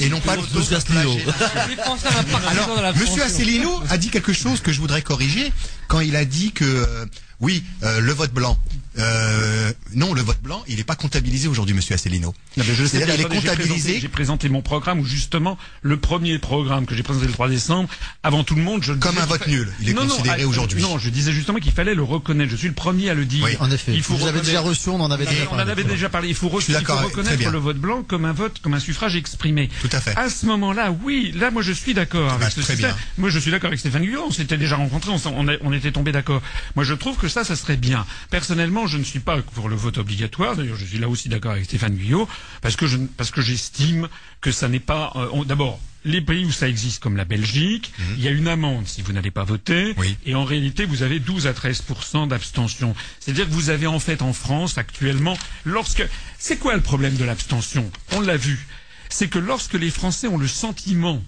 [0.00, 0.34] et non pas.
[2.48, 5.52] Alors, Monsieur Asselineau a dit quelque chose que je voudrais corriger
[5.88, 7.06] quand il a dit que euh,
[7.40, 8.56] oui, euh, le vote blanc.
[8.98, 12.34] Euh, non, le vote blanc, il n'est pas comptabilisé aujourd'hui, Monsieur Asselineau.
[12.56, 14.00] Non, mais je le sais, C'est-à-dire, il est attendez, j'ai présenté- comptabilisé.
[14.00, 17.88] J'ai présenté mon programme où justement le premier programme que j'ai présenté le 3 décembre,
[18.22, 20.46] avant tout le monde, je Comme un vote fa- nul, il est Non, considéré ah,
[20.48, 20.82] aujourd'hui.
[20.82, 22.50] Non, je disais justement qu'il fallait le reconnaître.
[22.50, 23.44] Je suis le premier à le dire.
[23.44, 23.92] Oui, en effet.
[23.94, 25.70] Il faut Vous avez déjà reçu, on en avait déjà on en parlé.
[25.72, 26.28] avait déjà parlé.
[26.28, 28.32] Il faut, re- Je suis il faut d'accord, très reconnaître le vote blanc comme un
[28.32, 29.70] vote, comme un suffrage exprimé.
[29.80, 30.16] Tout à fait.
[30.16, 32.90] À ce moment-là, oui, là, moi, je suis d'accord avec ce très système.
[32.92, 32.96] bien.
[33.18, 34.24] Moi, je suis d'accord avec Stéphane Guyot.
[34.28, 36.42] On s'était déjà rencontrés, on, on, a- on était tombé d'accord.
[36.76, 38.04] Moi, je trouve que ça, ça serait bien.
[38.30, 40.56] Personnellement, je ne suis pas pour le vote obligatoire.
[40.56, 42.28] D'ailleurs, je suis là aussi d'accord avec Stéphane Guyot,
[42.60, 44.08] parce que je, parce que j'estime
[44.40, 45.12] que ça n'est pas.
[45.16, 45.80] euh, D'abord.
[46.04, 48.14] Les pays où ça existe, comme la Belgique, Mhm.
[48.18, 49.94] il y a une amende si vous n'allez pas voter,
[50.26, 51.84] et en réalité vous avez 12 à 13
[52.28, 52.96] d'abstention.
[53.20, 56.02] C'est-à-dire que vous avez en fait en France actuellement, lorsque
[56.40, 57.88] c'est quoi le problème de l'abstention?
[58.10, 58.66] On l'a vu,
[59.10, 61.22] c'est que lorsque les Français ont le sentiment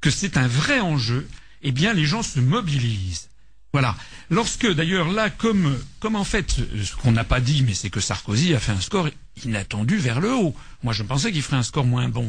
[0.00, 1.28] que c'est un vrai enjeu,
[1.62, 3.28] eh bien les gens se mobilisent.
[3.76, 3.94] Voilà.
[4.30, 8.00] Lorsque d'ailleurs là, comme comme en fait ce qu'on n'a pas dit, mais c'est que
[8.00, 9.10] Sarkozy a fait un score
[9.44, 10.54] inattendu vers le haut.
[10.82, 12.28] Moi, je pensais qu'il ferait un score moins bon.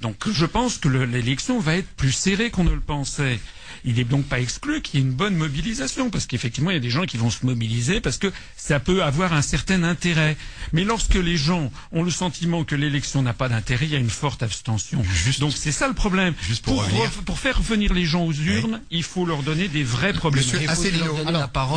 [0.00, 3.38] Donc, je pense que le- l'élection va être plus serrée qu'on ne le pensait.
[3.84, 6.76] Il n'est donc pas exclu qu'il y ait une bonne mobilisation, parce qu'effectivement, il y
[6.76, 10.36] a des gens qui vont se mobiliser, parce que ça peut avoir un certain intérêt.
[10.72, 13.98] Mais lorsque les gens ont le sentiment que l'élection n'a pas d'intérêt, il y a
[13.98, 15.02] une forte abstention.
[15.40, 16.34] Donc, c'est ça le problème.
[16.62, 17.04] pour pour, revenir.
[17.04, 20.44] re- pour faire revenir les gens aux urnes, il faut leur donner des vrais problèmes.
[20.44, 21.16] Monsieur Asselineau,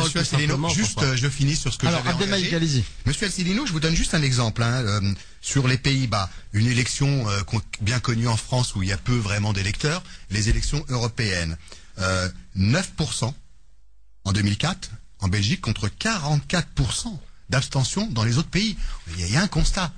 [0.04, 2.14] Monsieur Asselineau, juste, euh, je finis sur ce que Alors, j'avais.
[3.04, 4.62] Monsieur Asselineau, je vous donne juste un exemple.
[4.62, 5.00] hein, euh,
[5.40, 7.40] sur les Pays-Bas, une élection euh,
[7.80, 11.56] bien connue en France où il y a peu vraiment d'électeurs, les élections européennes.
[11.98, 13.32] Euh, 9%
[14.24, 14.90] en 2004
[15.20, 18.76] en Belgique contre 44% d'abstention dans les autres pays.
[19.14, 19.92] Il y a, il y a un constat.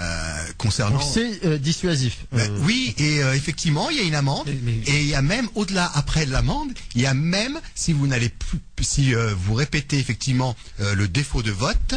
[0.00, 2.24] Euh, concernant c'est euh, dissuasif.
[2.32, 5.46] Euh, oui, et euh, effectivement, il y a une amende, et il y a même
[5.54, 9.98] au-delà, après l'amende, il y a même si vous n'allez plus, si euh, vous répétez
[9.98, 11.94] effectivement euh, le défaut de vote,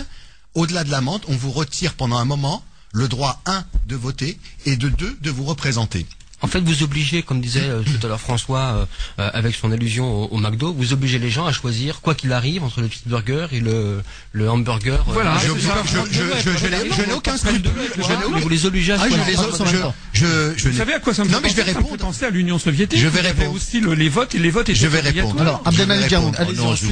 [0.56, 4.76] au-delà de l'amende, on vous retire pendant un moment le droit un de voter et
[4.76, 6.06] de deux de vous représenter.
[6.44, 8.86] En fait, vous obligez, comme disait euh, tout à l'heure François, euh,
[9.20, 12.32] euh, avec son allusion au, au McDo, vous obligez les gens à choisir, quoi qu'il
[12.34, 14.02] arrive, entre le cheeseburger et le,
[14.34, 15.00] le hamburger.
[15.08, 16.20] euh, Voilà, je- je- avec- je-
[16.52, 17.72] je- je n'ai- je n'ai aucun scrupule.
[17.96, 19.26] Je n'ai Mais vous les obligez à Ah, je choisir.
[19.28, 19.96] les pas autres, en même je- temps.
[20.14, 21.80] je- je Vous savez à quoi ça me Non, fait mais je vais penser Ça
[21.80, 22.12] me fait répondre.
[22.12, 23.00] penser à l'Union soviétique.
[23.00, 23.54] Je vais répondre.
[23.56, 25.40] aussi le- les votes et les votes Je vais répondre.
[25.42, 26.50] Alors, Abdelmalik Je vais Djermoun, répondre.
[26.50, 26.86] allez-y, non, je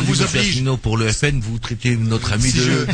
[0.00, 0.62] vous oblige.
[0.82, 2.86] Pour le FN, vous traitez notre ami de,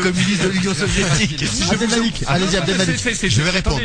[0.00, 1.44] communiste de l'Union soviétique.
[1.72, 3.00] Abdelmalik, allez-y Abdelmalik.
[3.28, 3.80] Je vais répondre.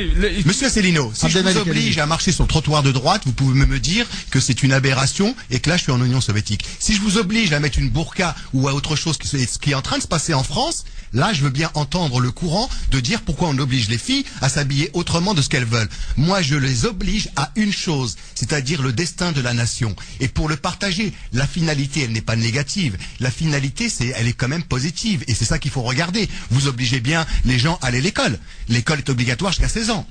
[0.45, 1.39] Monsieur Asselineau, si je
[1.71, 4.73] oblige à marcher sur le trottoir de droite, vous pouvez me dire que c'est une
[4.73, 6.65] aberration et que là je suis en Union soviétique.
[6.79, 9.71] Si je vous oblige à mettre une burqa ou à autre chose qui, ce qui
[9.71, 12.69] est en train de se passer en France, là je veux bien entendre le courant
[12.91, 15.89] de dire pourquoi on oblige les filles à s'habiller autrement de ce qu'elles veulent.
[16.17, 19.95] Moi je les oblige à une chose, c'est-à-dire le destin de la nation.
[20.19, 22.97] Et pour le partager, la finalité elle n'est pas négative.
[23.21, 26.27] La finalité c'est elle est quand même positive et c'est ça qu'il faut regarder.
[26.49, 28.37] Vous obligez bien les gens à aller à l'école.
[28.67, 30.05] L'école est obligatoire jusqu'à 16 ans.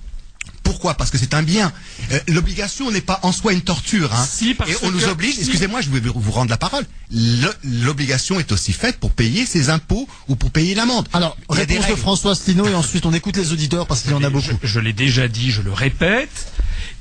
[0.63, 0.95] Pourquoi?
[0.95, 1.73] Parce que c'est un bien.
[2.13, 4.13] Euh, L'obligation n'est pas en soi une torture.
[4.15, 4.27] Hein.
[4.29, 5.41] Si, parce et on nous oblige, si.
[5.41, 6.85] excusez-moi, je vais vous rendre la parole.
[7.11, 7.53] Le-
[7.85, 11.09] L'obligation est aussi faite pour payer ses impôts ou pour payer l'amende.
[11.13, 11.95] Alors, réponse de.
[11.97, 14.47] François Stino et ensuite on écoute les auditeurs parce qu'il y en a beaucoup.
[14.63, 16.53] Je, je l'ai déjà dit, je le répète.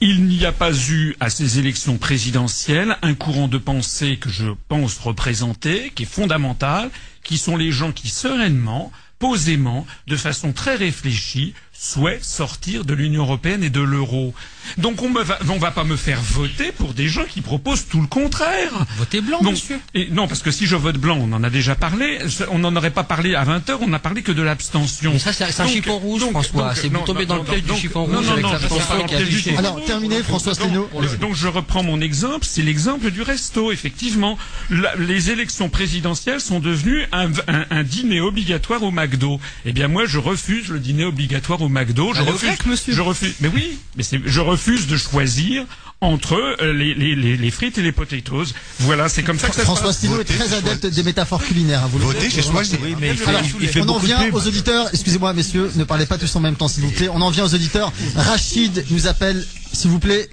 [0.01, 4.45] Il n'y a pas eu à ces élections présidentielles un courant de pensée que je
[4.67, 6.89] pense représenter, qui est fondamental,
[7.23, 13.21] qui sont les gens qui sereinement, posément, de façon très réfléchie, souhaitent sortir de l'Union
[13.23, 14.33] européenne et de l'euro.
[14.77, 17.87] Donc on ne va, on va pas me faire voter pour des gens qui proposent
[17.87, 18.85] tout le contraire.
[18.97, 19.79] Votez blanc, Donc- monsieur.
[19.95, 22.19] et non, parce que si je vote blanc, on en a déjà parlé,
[22.51, 25.17] on n'en aurait pas parlé à 20h, on n'a parlé que de l'abstention.
[25.17, 26.75] Ça, c'est un Donc- chiffon rouge, donc- François.
[26.75, 28.43] C'est vous non, tombez non, dans le non, piège du chiffon non, rouge non, avec
[28.43, 30.89] non, l'abstention qui a du- Alors, terminé, François Steno.
[30.93, 33.71] donc, donc je reprends mon exemple, c'est l'exemple du resto.
[33.71, 34.37] Effectivement,
[34.69, 39.39] La- les élections présidentielles sont devenues un, un- un dîner obligatoire au McDo.
[39.65, 42.13] Eh bien moi, je refuse le dîner obligatoire au McDo.
[42.13, 42.93] Je Allez au refuse, grec, monsieur.
[42.93, 43.35] je refuse.
[43.41, 45.65] Mais oui, mais c'est, je refuse de choisir
[46.01, 48.45] entre euh, les, les, les, les frites et les potatoes.
[48.79, 49.97] Voilà, c'est comme ça que ça se François passe.
[49.97, 51.83] Stino est très adepte des métaphores culinaires.
[51.83, 52.29] hein, vous le Votez, savez.
[52.31, 52.77] j'ai choisi.
[52.81, 54.87] Oui, mais il fait, Alors, il fait on en vient aux auditeurs.
[54.93, 57.09] Excusez-moi, messieurs, ne parlez pas tous en même temps, s'il vous plaît.
[57.13, 57.91] On en vient aux auditeurs.
[58.15, 60.29] Rachid nous appelle, s'il vous plaît.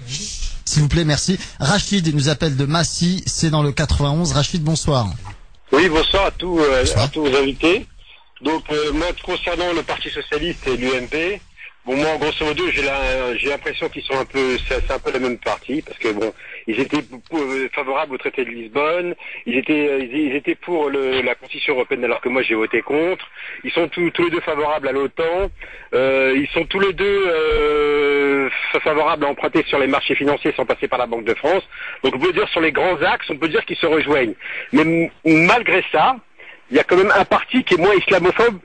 [0.65, 1.37] S'il vous plaît, merci.
[1.61, 4.33] Rachid nous appelle de Massy, c'est dans le 91.
[4.33, 5.07] Rachid, bonsoir.
[5.71, 7.05] Oui, bonsoir à tous, euh, Bonsoir.
[7.05, 7.85] à tous vos invités.
[8.41, 11.41] Donc, euh, moi, concernant le Parti Socialiste et l'UMP,
[11.85, 15.39] bon, moi, grosso modo, j'ai l'impression qu'ils sont un peu, c'est un peu la même
[15.39, 16.31] partie, parce que bon,
[16.67, 19.15] ils étaient euh, favorables au traité de Lisbonne,
[19.47, 22.81] ils étaient, euh, ils, étaient pour le- la Constitution européenne, alors que moi, j'ai voté
[22.83, 23.25] contre.
[23.63, 25.49] Ils sont tous, tous les deux favorables à l'OTAN.
[25.95, 28.49] Euh, ils sont tous les deux euh,
[28.83, 31.63] favorables à emprunter sur les marchés financiers sans passer par la Banque de France.
[32.03, 34.35] Donc, on peut dire sur les grands axes, on peut dire qu'ils se rejoignent.
[34.73, 36.17] Mais malgré ça,
[36.69, 38.59] il y a quand même un parti qui est moins islamophobe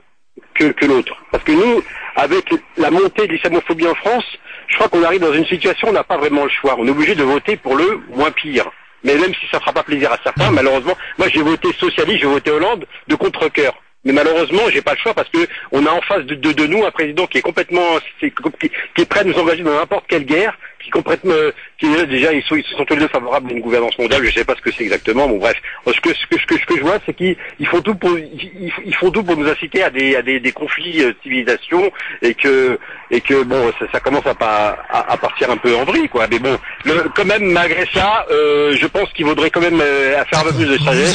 [0.55, 1.17] que, que l'autre.
[1.31, 1.83] Parce que nous,
[2.17, 4.25] avec la montée de l'islamophobie en France,
[4.69, 6.77] je crois qu'on arrive dans une situation où on n'a pas vraiment le choix.
[6.79, 8.71] On est obligé de voter pour le moins pire.
[9.05, 12.27] Mais même si ça fera pas plaisir à certains, malheureusement, moi j'ai voté socialiste, j'ai
[12.27, 13.75] voté Hollande de contre-cœur.
[14.05, 16.67] Mais malheureusement, j'ai pas le choix parce que on a en face de, de, de
[16.67, 20.25] nous un président qui est complètement, qui est prêt à nous engager dans n'importe quelle
[20.25, 21.35] guerre, qui complètement,
[21.79, 24.23] qui est- déjà ils sont, ils sont tous les deux favorables à une gouvernance mondiale.
[24.25, 25.29] Je sais pas ce que c'est exactement.
[25.29, 25.57] Bon bref,
[25.87, 27.95] ce que ce que ce que, ce que je vois, c'est qu'ils ils font tout
[27.95, 31.09] pour, ils, ils font tout pour nous inciter à des à des, des conflits euh,
[31.09, 31.91] de civilisation
[32.23, 32.79] et que
[33.11, 36.09] et que bon, ça, ça commence à, pas, à, à partir un peu en vrille
[36.09, 36.27] quoi.
[36.31, 40.23] Mais bon, le- quand même malgré ça, euh, je pense qu'il vaudrait quand même euh,
[40.25, 41.15] faire un peu plus de sagesse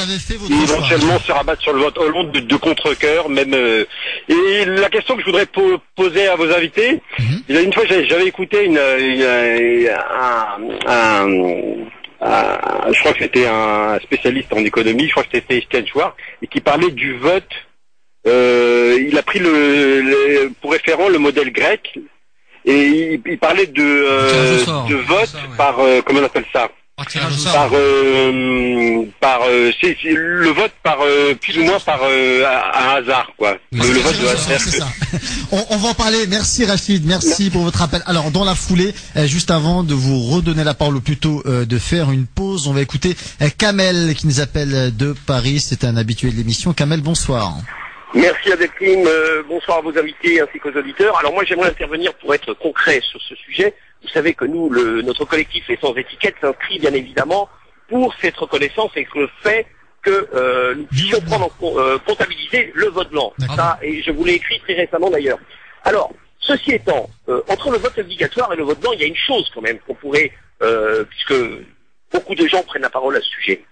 [0.49, 3.53] et éventuellement se rabattre sur le vote Hollande de, de contre-cœur, même.
[3.53, 3.85] euh,
[4.29, 7.01] Et la question que je voudrais po- poser à vos invités,
[7.49, 9.21] il y a une fois j'avais j'avais écouté une, une-
[9.89, 11.85] un, un-
[12.21, 16.47] un- je crois que c'était un spécialiste en économie, je crois que c'était Chouard, et
[16.47, 17.49] qui parlait du vote.
[18.27, 21.97] euh, il a pris le, le- pour référent le modèle grec
[22.65, 22.81] et
[23.13, 24.29] il, il parlait de, euh,
[24.89, 25.57] de vote Ça, ouais.
[25.57, 26.69] par euh, comment on appelle ça?
[26.97, 27.53] Par tirage au sort.
[27.53, 32.43] par euh, par euh, c'est c'est le vote par euh, plus ou moins par euh,
[32.43, 34.87] à, à hasard quoi le, le vote de hasard C'est ça.
[35.51, 36.25] On, on va en parler.
[36.27, 38.01] Merci Rachid, merci pour votre appel.
[38.07, 41.65] Alors dans la foulée, euh, juste avant de vous redonner la parole, ou plutôt euh,
[41.65, 45.59] de faire une pause, on va écouter euh, Kamel qui nous appelle euh, de Paris.
[45.59, 46.73] C'est un habitué de l'émission.
[46.73, 47.53] Kamel, bonsoir.
[48.15, 51.15] Merci Adeline, euh, bonsoir à vos invités ainsi qu'aux auditeurs.
[51.19, 53.75] Alors moi j'aimerais intervenir pour être concret sur ce sujet.
[54.03, 57.49] Vous savez que nous, le, notre collectif Les Sans Étiquettes s'inscrit bien évidemment
[57.89, 59.65] pour cette reconnaissance et le fait
[60.01, 63.33] que euh, nous puissions prendre en euh, comptabiliser le vote blanc.
[63.55, 65.39] Ça, et je vous l'ai écrit très récemment d'ailleurs.
[65.83, 69.07] Alors, ceci étant, euh, entre le vote obligatoire et le vote blanc, il y a
[69.07, 70.31] une chose quand même qu'on pourrait,
[70.61, 71.33] euh, puisque
[72.11, 73.63] beaucoup de gens prennent la parole à ce sujet.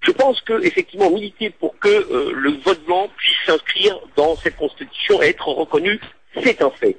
[0.00, 4.56] Je pense que effectivement militer pour que euh, le vote blanc puisse s'inscrire dans cette
[4.56, 6.00] constitution et être reconnu,
[6.42, 6.96] c'est un fait.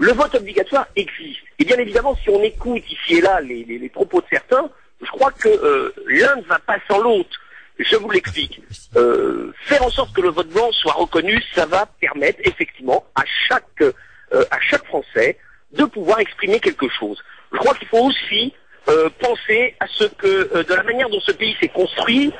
[0.00, 1.40] Le vote obligatoire existe.
[1.58, 4.68] Et bien évidemment, si on écoute ici et là les, les- les propos de certains,
[5.02, 7.38] je crois que euh, l'un ne va pas sans l'autre.
[7.78, 8.60] Je vous l'explique.
[8.96, 13.22] Euh, faire en sorte que le vote blanc soit reconnu, ça va permettre effectivement à
[13.48, 15.38] chaque euh, à chaque Français
[15.72, 17.18] de pouvoir exprimer quelque chose.
[17.52, 18.52] Je crois qu'il faut aussi
[18.88, 20.26] euh, penser à ce que
[20.56, 22.32] euh, de la manière dont ce pays s'est construit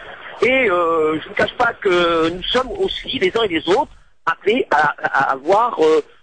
[0.42, 3.92] et euh, je ne cache pas que nous sommes aussi les uns et les autres
[4.26, 5.78] appelés à, à avoir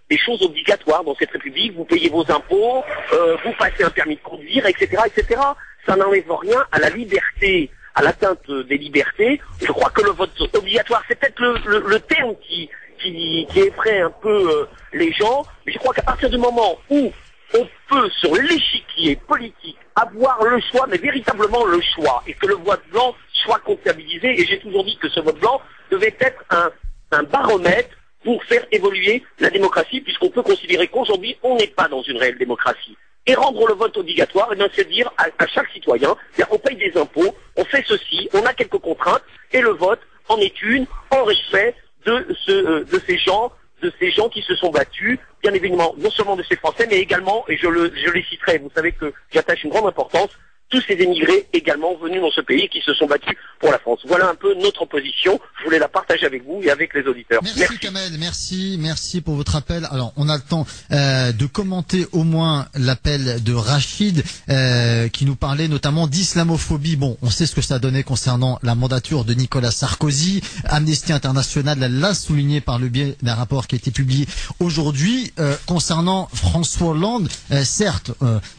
[0.09, 1.73] des choses obligatoires dans cette République.
[1.75, 2.83] Vous payez vos impôts,
[3.13, 5.41] euh, vous passez un permis de conduire, etc., etc.
[5.85, 9.41] Ça n'enlève rien à la liberté, à l'atteinte des libertés.
[9.61, 12.69] Je crois que le vote obligatoire, c'est peut-être le, le, le terme qui,
[13.01, 15.45] qui, qui effraie un peu euh, les gens.
[15.65, 17.11] Mais je crois qu'à partir du moment où
[17.53, 22.55] on peut, sur l'échiquier politique, avoir le choix, mais véritablement le choix, et que le
[22.55, 26.69] vote blanc soit comptabilisé, et j'ai toujours dit que ce vote blanc devait être un,
[27.11, 27.89] un baromètre
[28.23, 32.37] pour faire évoluer la démocratie, puisqu'on peut considérer qu'aujourd'hui, on n'est pas dans une réelle
[32.37, 32.97] démocratie.
[33.25, 36.77] Et rendre le vote obligatoire, eh bien, c'est dire à, chaque citoyen, eh on paye
[36.77, 39.99] des impôts, on fait ceci, on a quelques contraintes, et le vote
[40.29, 43.51] en est une, en respect de, ce, euh, de ces gens,
[43.81, 46.99] de ces gens qui se sont battus, bien évidemment, non seulement de ces Français, mais
[46.99, 50.29] également, et je, je les citerai, vous savez que j'attache une grande importance,
[50.69, 53.99] tous ces émigrés également venus dans ce pays qui se sont battus pour la France.
[54.05, 55.39] Voilà un peu notre position.
[55.59, 57.41] Je voulais la partager avec vous et avec les auditeurs.
[57.41, 57.79] Merci, merci.
[57.79, 59.87] Kamel, merci, merci pour votre appel.
[59.91, 65.25] Alors, on a le temps euh, de commenter au moins l'appel de Rachid euh, qui
[65.25, 66.97] nous parlait notamment d'islamophobie.
[66.97, 70.41] Bon, on sait ce que ça a donné concernant la mandature de Nicolas Sarkozy.
[70.65, 74.27] Amnesty International l'a souligné par le biais d'un rapport qui a été publié
[74.59, 75.31] aujourd'hui.
[75.39, 77.29] Euh, concernant François Hollande,
[77.63, 78.11] certes,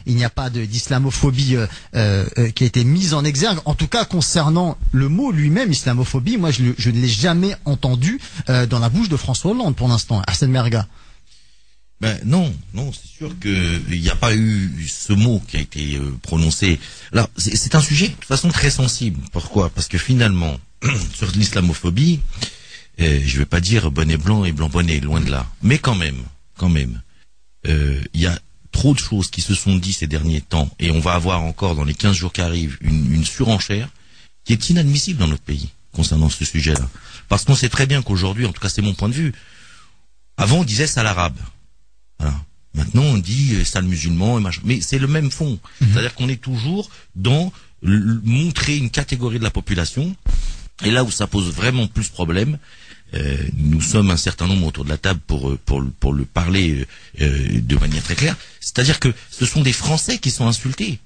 [0.05, 1.67] il n'y a pas d'islamophobie euh,
[1.99, 3.59] euh, qui a été mise en exergue.
[3.65, 8.19] En tout cas, concernant le mot lui-même, islamophobie, moi je, ne l'ai jamais entendu
[8.49, 10.21] euh, dans la bouche de François Hollande pour l'instant.
[10.25, 10.87] Arsène Merga.
[12.01, 15.97] Ben non, non, c'est sûr qu'il n'y a pas eu ce mot qui a été
[15.97, 16.79] euh, prononcé.
[17.11, 19.19] Alors, c'est un sujet de toute façon très sensible.
[19.33, 19.69] Pourquoi?
[19.69, 20.57] Parce que finalement,
[21.13, 22.21] sur l'islamophobie,
[23.01, 25.45] euh, je vais pas dire bonnet blanc et blanc bonnet, loin de là.
[25.61, 26.23] Mais quand même,
[26.55, 27.01] quand même,
[27.67, 28.39] euh, il y a
[28.79, 31.75] trop de choses qui se sont dit ces derniers temps, et on va avoir encore
[31.75, 33.89] dans les 15 jours qui arrivent une, une surenchère
[34.45, 36.87] qui est inadmissible dans notre pays concernant ce sujet-là.
[37.27, 39.33] Parce qu'on sait très bien qu'aujourd'hui, en tout cas c'est mon point de vue,
[40.37, 41.37] avant on disait sale arabe.
[42.19, 42.33] Voilà.
[42.73, 44.61] Maintenant on dit euh, sale musulman et machin.
[44.63, 45.59] Mais c'est le même fond.
[45.81, 45.87] Mhm.
[45.91, 47.51] C'est-à-dire qu'on est toujours dans
[47.81, 50.15] montrer une catégorie de la population.
[50.85, 52.57] Et là où ça pose vraiment plus problème,
[53.13, 56.25] euh, nous sommes un certain nombre autour de la table pour euh, pour pour le
[56.25, 56.85] parler
[57.21, 58.35] euh, euh, de manière très claire.
[58.59, 60.99] C'est-à-dire que ce sont des Français qui sont insultés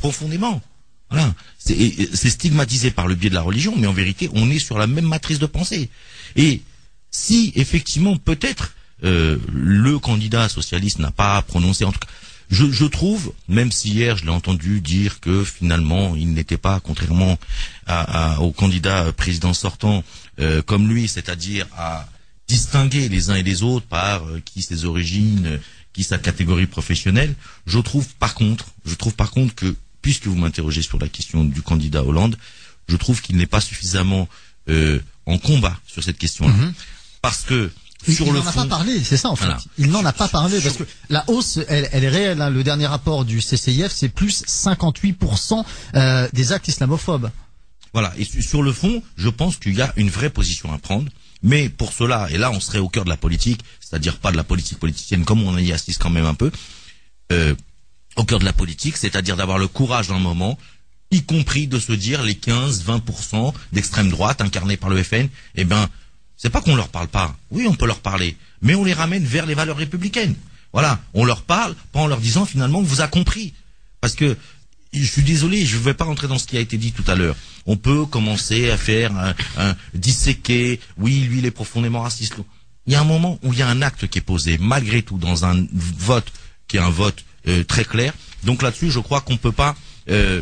[0.00, 0.62] profondément.
[1.10, 4.78] Voilà, c'est stigmatisé par le biais de la religion, mais en vérité, on est sur
[4.78, 5.90] la même matrice de pensée.
[6.36, 6.62] Et
[7.10, 12.06] si effectivement, peut-être euh, le candidat socialiste n'a pas prononcé, en tout cas,
[12.50, 16.80] je, je trouve, même si hier je l'ai entendu dire que finalement il n'était pas,
[16.80, 17.38] contrairement
[17.86, 20.02] à, à- au candidat président sortant,
[20.40, 22.08] euh, comme lui, c'est-à-dire à
[22.48, 25.58] distinguer les uns et les autres par euh, qui ses origines, euh,
[25.92, 27.34] qui sa catégorie professionnelle.
[27.66, 31.44] Je trouve par contre, je trouve par contre que puisque vous m'interrogez sur la question
[31.44, 32.36] du candidat Hollande,
[32.88, 34.28] je trouve qu'il n'est pas suffisamment
[34.68, 36.52] euh, en combat sur cette question-là,
[37.22, 37.70] parce que
[38.14, 39.44] sur il n'en a pas parlé, c'est ça en fait.
[39.44, 39.60] Voilà.
[39.78, 42.40] Il n'en a pas parlé parce que la hausse, elle, elle est réelle.
[42.40, 42.50] hein.
[42.50, 47.30] Le dernier rapport du CCIF, c'est plus 58% euh, des actes islamophobes.
[47.92, 48.12] Voilà.
[48.16, 51.10] Et su- sur le fond, je pense qu'il y a une vraie position à prendre.
[51.42, 54.36] Mais pour cela, et là on serait au cœur de la politique, c'est-à-dire pas de
[54.36, 56.50] la politique politicienne comme on y assiste quand même un peu,
[57.32, 57.54] euh,
[58.16, 60.58] au cœur de la politique, c'est-à-dire d'avoir le courage d'un moment,
[61.10, 65.88] y compris de se dire les 15-20% d'extrême droite incarnés par le FN, eh ben,
[66.40, 67.36] c'est pas qu'on leur parle pas.
[67.50, 70.34] Oui, on peut leur parler, mais on les ramène vers les valeurs républicaines.
[70.72, 73.52] Voilà, on leur parle, pas en leur disant finalement vous a compris.
[74.00, 74.38] Parce que
[74.94, 77.04] je suis désolé, je ne vais pas rentrer dans ce qui a été dit tout
[77.08, 77.36] à l'heure.
[77.66, 80.80] On peut commencer à faire un, un disséquer.
[80.96, 82.36] Oui, lui, il est profondément raciste.
[82.86, 85.02] Il y a un moment où il y a un acte qui est posé, malgré
[85.02, 86.32] tout, dans un vote
[86.68, 88.14] qui est un vote euh, très clair.
[88.44, 89.52] Donc là-dessus, je crois qu'on peut
[90.08, 90.40] euh,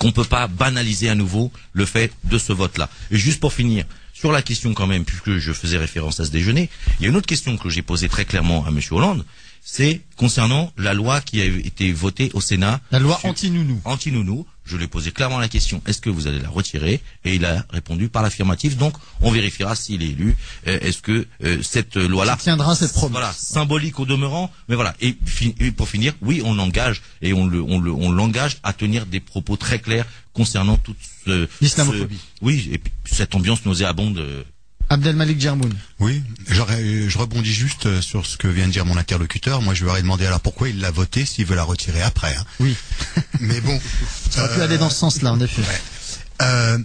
[0.00, 2.90] peut pas banaliser à nouveau le fait de ce vote-là.
[3.12, 3.84] Et juste pour finir,
[4.22, 6.70] sur la question quand même, puisque je faisais référence à ce déjeuner,
[7.00, 8.78] il y a une autre question que j'ai posée très clairement à M.
[8.92, 9.24] Hollande,
[9.64, 12.80] c'est concernant la loi qui a été votée au Sénat.
[12.92, 13.80] La loi anti-nounou.
[13.84, 14.46] Anti-nounou.
[14.64, 17.00] Je lui ai posé clairement la question, est-ce que vous allez la retirer?
[17.24, 18.76] Et il a répondu par l'affirmative.
[18.76, 20.36] Donc, on vérifiera s'il est élu.
[20.68, 24.52] Euh, est-ce que euh, cette loi-là tiendra cette promesse Voilà, symbolique au demeurant.
[24.68, 24.94] Mais voilà.
[25.00, 28.58] Et, fi- et pour finir, oui, on engage et on le, on le, on l'engage
[28.62, 30.96] à tenir des propos très clairs concernant toute
[31.26, 32.18] ce, L'islamophobie.
[32.40, 34.44] oui, et puis cette ambiance nauséabonde.
[34.92, 35.72] Euh, Abdelmalik Djermoun.
[35.98, 39.62] Oui, je rebondis juste euh, sur ce que vient de dire mon interlocuteur.
[39.62, 42.34] Moi, je lui aurais demandé alors pourquoi il l'a voté s'il veut la retirer après.
[42.36, 42.44] hein.
[42.60, 42.76] Oui.
[43.40, 43.80] Mais bon.
[44.30, 45.62] Ça aurait pu aller dans ce sens-là, en effet.
[46.42, 46.78] Euh,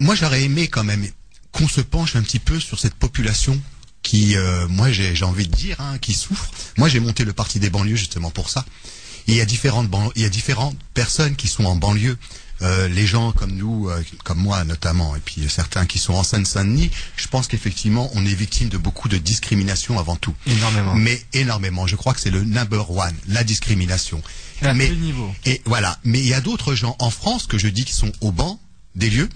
[0.00, 1.06] moi, j'aurais aimé quand même
[1.52, 3.60] qu'on se penche un petit peu sur cette population
[4.02, 6.50] qui, euh, moi, j'ai j'ai envie de dire, hein, qui souffre.
[6.76, 8.64] Moi, j'ai monté le parti des banlieues justement pour ça.
[9.28, 12.16] Et il y a différentes ban- il y a différentes personnes qui sont en banlieue.
[12.62, 16.22] Euh, les gens comme nous, euh, comme moi notamment, et puis certains qui sont en
[16.22, 20.34] Seine-Saint-Denis, je pense qu'effectivement, on est victime de beaucoup de discrimination avant tout.
[20.46, 20.94] Énormément.
[20.94, 21.86] Mais énormément.
[21.86, 24.22] Je crois que c'est le number one, la discrimination.
[24.62, 24.90] À mais.
[25.44, 25.98] Et voilà.
[26.04, 28.58] Mais il y a d'autres gens en France que je dis qui sont au banc
[28.94, 29.28] des lieux,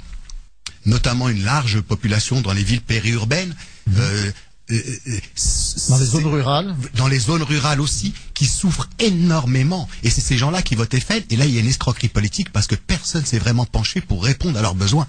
[0.87, 3.55] notamment une large population dans les villes périurbaines.
[3.97, 4.33] euh, euh,
[5.89, 6.77] Dans les zones rurales.
[6.95, 9.89] dans les zones rurales aussi, qui souffrent énormément.
[10.03, 11.23] Et c'est ces gens-là qui votent FN.
[11.31, 14.25] Et là, il y a une escroquerie politique parce que personne s'est vraiment penché pour
[14.25, 15.07] répondre à leurs besoins.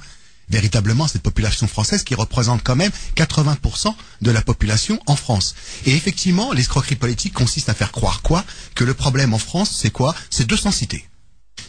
[0.49, 5.55] Véritablement, cette population française qui représente quand même 80% de la population en France.
[5.86, 8.43] Et effectivement, l'escroquerie politique consiste à faire croire quoi?
[8.76, 10.14] Que le problème en France, c'est quoi?
[10.30, 11.07] C'est deux cités.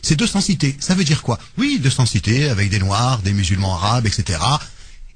[0.02, 0.76] C'est deux cités.
[0.80, 1.38] Ça veut dire quoi?
[1.58, 4.40] Oui, deux cités avec des noirs, des musulmans arabes, etc.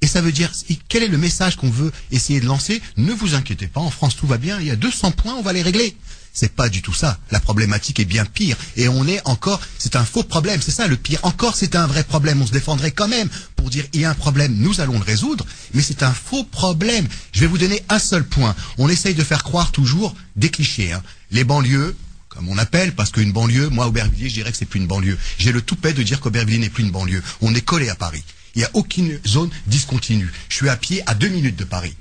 [0.06, 0.52] Et ça veut dire,
[0.88, 2.80] quel est le message qu'on veut essayer de lancer?
[2.96, 5.42] Ne vous inquiétez pas, en France tout va bien, il y a 200 points, on
[5.42, 5.96] va les régler.
[6.32, 7.18] C'est pas du tout ça.
[7.32, 8.56] La problématique est bien pire.
[8.76, 11.18] Et on est encore, c'est un faux problème, c'est ça le pire.
[11.24, 14.10] Encore c'est un vrai problème, on se défendrait quand même pour dire il y a
[14.10, 15.44] un problème, nous allons le résoudre,
[15.74, 17.08] mais c'est un faux problème.
[17.32, 18.54] Je vais vous donner un seul point.
[18.78, 20.92] On essaye de faire croire toujours des clichés.
[20.92, 21.02] hein.
[21.32, 21.96] Les banlieues,
[22.28, 25.18] comme on appelle, parce qu'une banlieue, moi Aubervilliers, je dirais que c'est plus une banlieue.
[25.38, 27.24] J'ai le toupet de dire qu'Aubervilliers n'est plus une banlieue.
[27.40, 28.22] On est collé à Paris.
[28.56, 30.32] Il n'y a aucune zone discontinue.
[30.48, 31.94] Je suis à pied à deux minutes de Paris.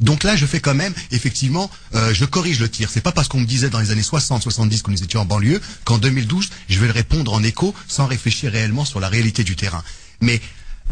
[0.00, 2.88] Donc là, je fais quand même, effectivement, euh, je corrige le tir.
[2.90, 5.24] C'est pas parce qu'on me disait dans les années 60, 70 que nous étions en
[5.24, 9.44] banlieue qu'en 2012, je vais le répondre en écho sans réfléchir réellement sur la réalité
[9.44, 9.82] du terrain.
[10.20, 10.40] Mais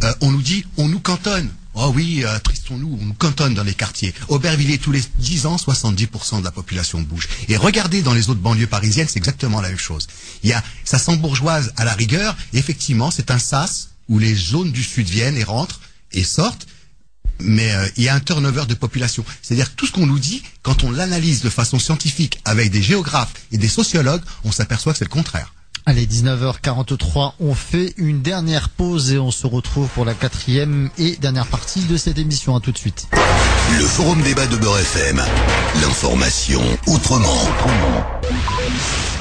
[0.04, 1.50] euh, on nous dit, on nous cantonne.
[1.74, 4.12] Oh oui, euh, tristons-nous, on nous cantonne dans les quartiers.
[4.28, 7.28] Aubervilliers, tous les 10 ans, 70% de la population bouge.
[7.48, 10.08] Et regardez dans les autres banlieues parisiennes, c'est exactement la même chose.
[10.42, 12.36] Il y a, ça sent bourgeoise à la rigueur.
[12.52, 15.80] Effectivement, c'est un sas où les zones du sud viennent et rentrent
[16.12, 16.66] et sortent
[17.42, 19.24] mais euh, il y a un turnover de population.
[19.42, 22.82] C'est-à-dire que tout ce qu'on nous dit, quand on l'analyse de façon scientifique avec des
[22.82, 25.54] géographes et des sociologues, on s'aperçoit que c'est le contraire.
[25.86, 31.16] Allez, 19h43, on fait une dernière pause et on se retrouve pour la quatrième et
[31.16, 32.54] dernière partie de cette émission.
[32.54, 33.08] À tout de suite.
[33.78, 35.22] Le forum débat de Beurre FM.
[35.80, 37.48] L'information autrement.
[38.22, 39.19] Le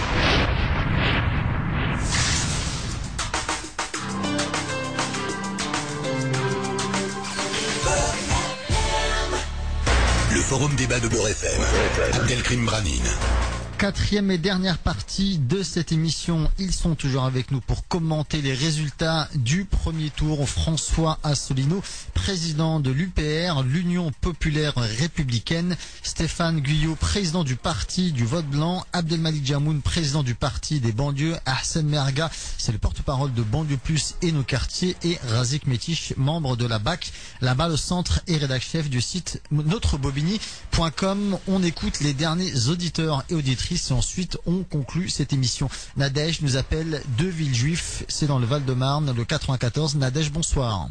[10.59, 11.61] forum débat de Beurre FM.
[12.11, 13.58] Abdelkrim Branine.
[13.79, 16.51] Quatrième et dernière partie de cette émission.
[16.59, 20.49] Ils sont toujours avec nous pour commenter les résultats du premier tour.
[20.49, 21.81] François Asselineau,
[22.13, 25.77] président de l'UPR, l'Union populaire républicaine.
[26.03, 28.85] Stéphane Guyot, président du parti du vote blanc.
[28.91, 31.37] Abdelmalik Jamoun, président du parti des banlieues.
[31.45, 34.97] Arsène Merga, c'est le porte-parole de Banlieue Plus et nos quartiers.
[35.03, 39.41] Et Razik Métiche, membre de la BAC, là-bas le centre et rédac chef du site
[39.51, 41.37] notrebobigny.com.
[41.47, 45.69] On écoute les derniers auditeurs et auditrices et ensuite on conclut cette émission.
[45.95, 49.95] Nadège nous appelle de Villejuif, c'est dans le Val-de-Marne, le 94.
[49.97, 50.87] Nadège, bonsoir.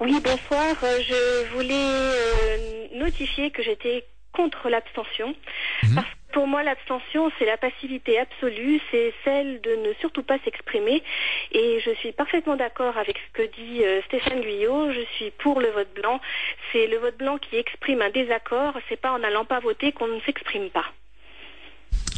[0.00, 0.74] Oui, bonsoir.
[0.82, 5.34] Euh, Je voulais euh, notifier que j'étais contre l'abstention.
[5.94, 10.38] Parce que pour moi, l'abstention, c'est la passivité absolue, c'est celle de ne surtout pas
[10.44, 11.02] s'exprimer.
[11.52, 14.92] Et je suis parfaitement d'accord avec ce que dit euh, Stéphane Guyot.
[14.92, 16.20] Je suis pour le vote blanc.
[16.72, 18.74] C'est le vote blanc qui exprime un désaccord.
[18.88, 20.86] C'est pas en n'allant pas voter qu'on ne s'exprime pas.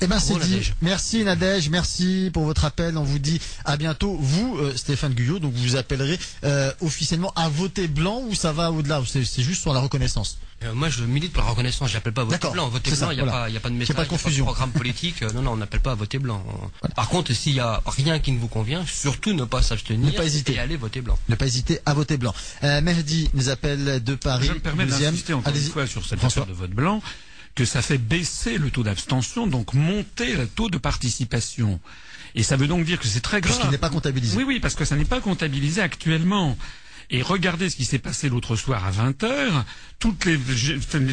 [0.03, 0.73] Eh ben c'est dit.
[0.83, 2.99] Merci Nadège, merci pour votre appel.
[2.99, 4.17] On vous dit à bientôt.
[4.21, 8.53] Vous, euh, Stéphane Guyot, donc vous vous appellerez euh, officiellement à voter blanc ou ça
[8.53, 10.39] va au-delà ou C'est juste sur la reconnaissance?
[10.65, 11.89] Euh, moi, je milite pour la reconnaissance.
[11.91, 12.69] Je n'appelle pas à voter blanc.
[12.69, 13.61] Voter blanc, il n'y a, voilà.
[13.61, 15.23] pas- a de message, pas de programme politique.
[15.35, 16.45] Non, non, on n'appelle pas à voter blanc.
[16.97, 20.17] Par contre, s'il y a rien qui ne vous convient, surtout ne pas s'abstenir Ne
[20.17, 20.55] pas hésiter.
[20.55, 21.19] et aller voter blanc.
[21.29, 22.35] Ne pas hésiter à voter blanc.
[22.65, 24.47] Euh, Mehdi nous appelle de Paris.
[24.49, 25.11] Je me permets deuxième.
[25.13, 26.43] d'insister encore une fois sur cette François.
[26.43, 27.03] affaire de vote blanc,
[27.55, 31.81] que ça fait baisser le taux d'abstention, donc monter le taux de participation.
[32.35, 33.53] Et ça veut donc dire que c'est très grave.
[33.55, 34.37] Puisqu'il n'est pas comptabilisé.
[34.39, 36.57] Oui, oui, parce que ça n'est pas comptabilisé actuellement.
[37.11, 39.65] Et regardez ce qui s'est passé l'autre soir à 20h.
[39.99, 40.39] Toutes les,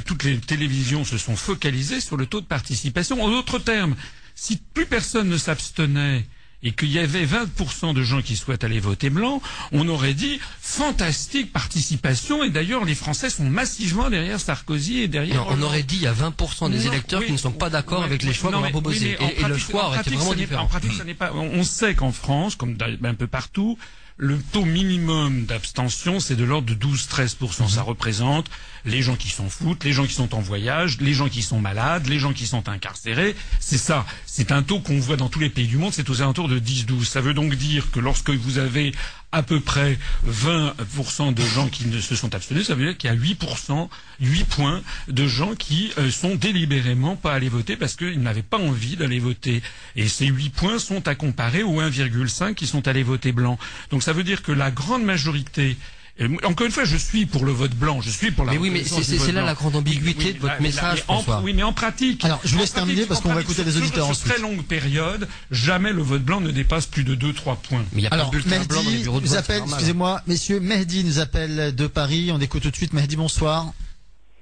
[0.01, 3.21] toutes les télévisions se sont focalisées sur le taux de participation.
[3.21, 3.95] En d'autres termes,
[4.33, 6.25] si plus personne ne s'abstenait
[6.61, 9.41] et qu'il y avait 20% de gens qui souhaitent aller voter blanc,
[9.71, 12.43] on aurait dit fantastique participation.
[12.43, 15.45] Et d'ailleurs, les Français sont massivement derrière Sarkozy et derrière.
[15.45, 17.51] Non, on aurait dit il y a 20% des Non, électeurs oui, qui ne sont
[17.51, 19.17] pas d'accord avec les choix qu'on a proposés.
[19.19, 20.63] oui, et, le choix aurait été vraiment différent.
[20.63, 21.31] En pratique, ce n'est pas.
[21.33, 23.77] On sait qu'en France, comme un peu partout,
[24.17, 27.63] le taux minimum d'abstention, c'est de l'ordre de 12-13%.
[27.63, 27.69] Mhm.
[27.69, 28.47] Ça représente
[28.85, 31.59] les gens qui s'en foutent, les gens qui sont en voyage, les gens qui sont
[31.59, 33.35] malades, les gens qui sont incarcérés.
[33.59, 34.05] C'est ça.
[34.25, 35.93] C'est un taux qu'on voit dans tous les pays du monde.
[35.93, 37.03] C'est aux alentours de 10-12.
[37.05, 38.93] Ça veut donc dire que lorsque vous avez
[39.31, 43.09] à peu près 20% de gens qui ne se sont abstenus, ça veut dire qu'il
[43.09, 43.87] y a 8%,
[44.21, 48.57] 8 points de gens qui euh, sont délibérément pas allés voter parce qu'ils n'avaient pas
[48.57, 49.61] envie d'aller voter.
[49.95, 53.59] Et ces 8 points sont à comparer aux 1,5 qui sont allés voter blanc.
[53.91, 55.77] Donc ça veut dire que la grande majorité
[56.19, 58.51] et encore une fois, je suis pour le vote blanc, je suis pour la.
[58.51, 61.41] Mais oui, mais c'est là la grande ambiguïté oui, oui, de votre message, mais en.
[61.43, 62.25] Oui, mais en pratique.
[62.25, 64.33] Alors, je vous laisse terminer parce qu'on va écouter les sur- auditeurs Sur ensuite.
[64.33, 67.85] très longue période, jamais le vote blanc ne dépasse plus de 2-3 points.
[67.93, 69.29] Mais il n'y a Alors, pas de bulletin blanc dans les Mehdi bureaux de nous
[69.31, 69.39] vote.
[69.39, 72.31] appelle, excusez-moi, messieurs, Mehdi nous appelle de Paris.
[72.33, 72.93] On écoute tout de suite.
[72.93, 73.71] Mehdi, bonsoir.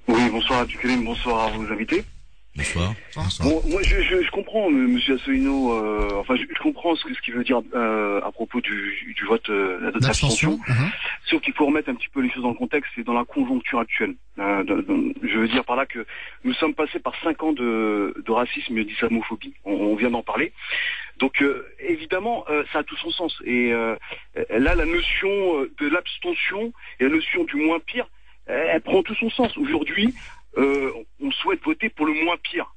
[0.08, 2.04] Oui, bonsoir à Dukelim, bonsoir à vos invités.
[2.58, 2.96] Bonsoir.
[3.48, 4.70] Bon, moi, je, je, je comprends.
[4.70, 8.32] Monsieur Asselineau, euh, enfin, je, je comprends ce que- ce qu'il veut dire euh, à
[8.32, 10.52] propos du, du vote euh, d'abstention.
[10.58, 10.60] D'abstention.
[10.68, 10.92] Mhm.
[11.26, 13.26] Sauf qu'il faut remettre un petit peu les choses dans le contexte et dans la
[13.26, 14.16] conjoncture actuelle.
[14.40, 16.06] Euh, de- de- je veux dire par là que
[16.44, 19.54] nous sommes passés par cinq ans de, de racisme et d'islamophobie.
[19.64, 20.52] On, on vient d'en parler.
[21.20, 23.36] Donc euh, évidemment, euh, ça a tout son sens.
[23.46, 23.96] Et euh,
[24.50, 25.30] là, la notion
[25.80, 28.08] de l'abstention et la notion du moins pire,
[28.48, 29.58] elle prend tout son sens.
[29.58, 30.14] Aujourd'hui,
[30.58, 30.92] euh,
[31.22, 32.74] on souhaite voter pour le moins pire.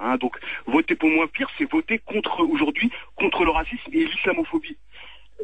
[0.00, 4.04] Hein, donc voter pour le moins pire, c'est voter contre aujourd'hui contre le racisme et
[4.04, 4.76] l'islamophobie.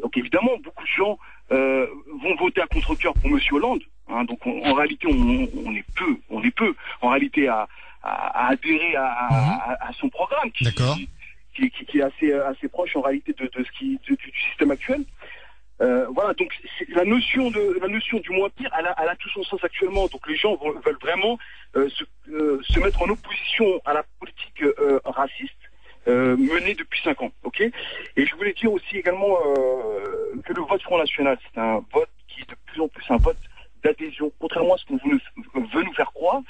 [0.01, 1.17] Donc évidemment, beaucoup de gens
[1.51, 1.87] euh,
[2.21, 3.83] vont voter à contre-cœur pour Monsieur Hollande.
[4.07, 4.23] hein.
[4.25, 7.67] donc on- en réalité, on, on est peu, on est peu en réalité à,
[8.03, 10.95] à- à adhérer à, à- à son programme qui, D'accord.
[11.53, 14.31] qui, qui- qui est assez assez proche en réalité de, de ce qui de- du
[14.49, 15.03] système actuel.
[15.81, 16.53] Euh, voilà, donc
[16.89, 19.63] la notion de la notion du moins pire, elle a, elle a tout son sens
[19.63, 20.07] actuellement.
[20.07, 21.39] Donc les gens veulent vraiment
[21.75, 25.53] euh, se, euh, se mettre en opposition à la politique euh, raciste
[26.07, 27.31] euh, menée depuis cinq ans.
[27.43, 27.61] Ok?
[27.61, 32.09] Et je voulais dire aussi également euh, que le vote Front National, c'est un vote
[32.27, 33.37] qui est de plus en plus un vote
[33.83, 36.41] d'adhésion, contrairement à ce qu'on veut nous, faire croire.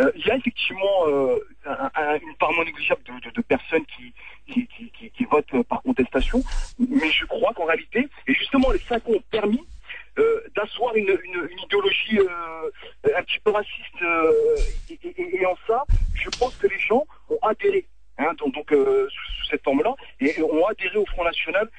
[0.00, 3.42] Euh, il y a effectivement euh, un- un- une part non négligeable de, de- de
[3.42, 4.12] personnes qui,
[4.52, 6.42] qui, qui, qui- votent par contestation,
[6.78, 9.66] mais je crois qu'en réalité, et justement les cinq ans ont permis
[10.18, 12.70] euh, d'asseoir une, une, une idéologie euh,
[13.16, 14.32] un petit peu raciste, euh,
[14.90, 17.86] et, et- et en ça, je pense que les gens ont adhéré.
[18.18, 21.70] Hein, donc, donc, euh, sous, sous cette forme-là, et ont adhéré au Front National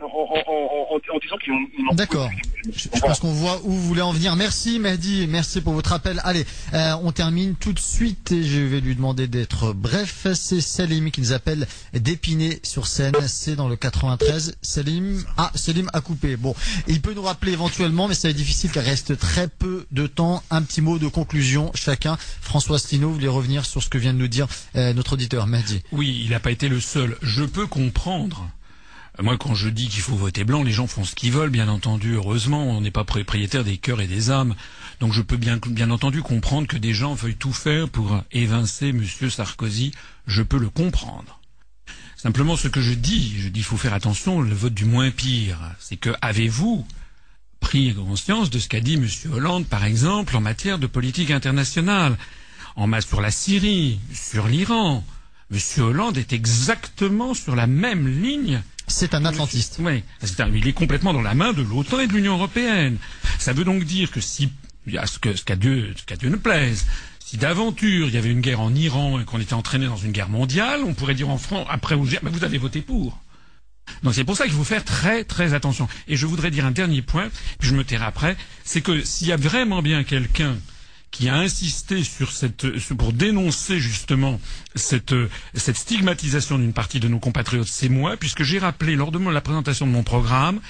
[0.00, 2.30] en, en- en- en- disant qu'ils ont- D'accord.
[2.72, 4.36] Je, je pense qu'on voit où vous voulez en venir.
[4.36, 6.20] Merci Mehdi, merci pour votre appel.
[6.24, 10.26] Allez, euh, on termine tout de suite et je vais lui demander d'être bref.
[10.34, 13.14] C'est Salim qui nous appelle d'Épinay sur Seine.
[13.26, 14.56] C'est dans le 93.
[14.60, 16.36] Salim, ah, Salim a coupé.
[16.36, 16.54] Bon,
[16.86, 19.86] il peut nous rappeler éventuellement, mais ça va être difficile car il reste très peu
[19.90, 20.42] de temps.
[20.50, 22.18] Un petit mot de conclusion chacun.
[22.42, 25.46] François Stino, vous voulez revenir sur ce que vient de nous dire euh, notre auditeur
[25.46, 25.82] Mehdi?
[25.92, 27.16] Oui, il n'a pas été le seul.
[27.22, 28.48] Je peux comprendre.
[29.18, 31.68] Moi, quand je dis qu'il faut voter blanc, les gens font ce qu'ils veulent, bien
[31.68, 32.14] entendu.
[32.14, 34.54] Heureusement, on n'est pas propriétaire des cœurs et des âmes.
[35.00, 38.92] Donc, je peux bien, bien entendu comprendre que des gens veuillent tout faire pour évincer
[38.92, 39.92] Monsieur Sarkozy.
[40.26, 41.40] Je peux le comprendre.
[42.16, 45.10] Simplement, ce que je dis, je dis, il faut faire attention, le vote du moins
[45.10, 45.58] pire.
[45.78, 46.86] C'est que, avez-vous
[47.60, 52.16] pris conscience de ce qu'a dit Monsieur Hollande, par exemple, en matière de politique internationale,
[52.76, 55.04] en ma- sur la Syrie, sur l'Iran.
[55.50, 58.62] Monsieur Hollande est exactement sur la même ligne.
[58.90, 59.76] C'est un atlantiste.
[59.80, 62.98] Oui, c'est un- il est complètement dans la main de l'OTAN et de l'Union européenne.
[63.38, 64.50] Ça veut donc dire que si,
[64.98, 66.86] a ce qu'à Dieu, qu'à Dieu ne plaise,
[67.24, 70.10] si d'aventure il y avait une guerre en Iran et qu'on était entraîné dans une
[70.12, 73.20] guerre mondiale, on pourrait dire en France, après vous mais vous avez voté pour.
[74.02, 75.88] Donc c'est pour ça qu'il faut faire très très attention.
[76.08, 77.28] Et je voudrais dire un dernier point,
[77.58, 80.56] puis je me tairai après, c'est que s'il y a vraiment bien quelqu'un
[81.10, 84.40] qui a insisté sur cette, pour dénoncer justement
[84.74, 85.14] cette,
[85.54, 89.40] cette stigmatisation d'une partie de nos compatriotes, c'est moi, puisque j'ai rappelé lors de la
[89.40, 90.60] présentation de mon programme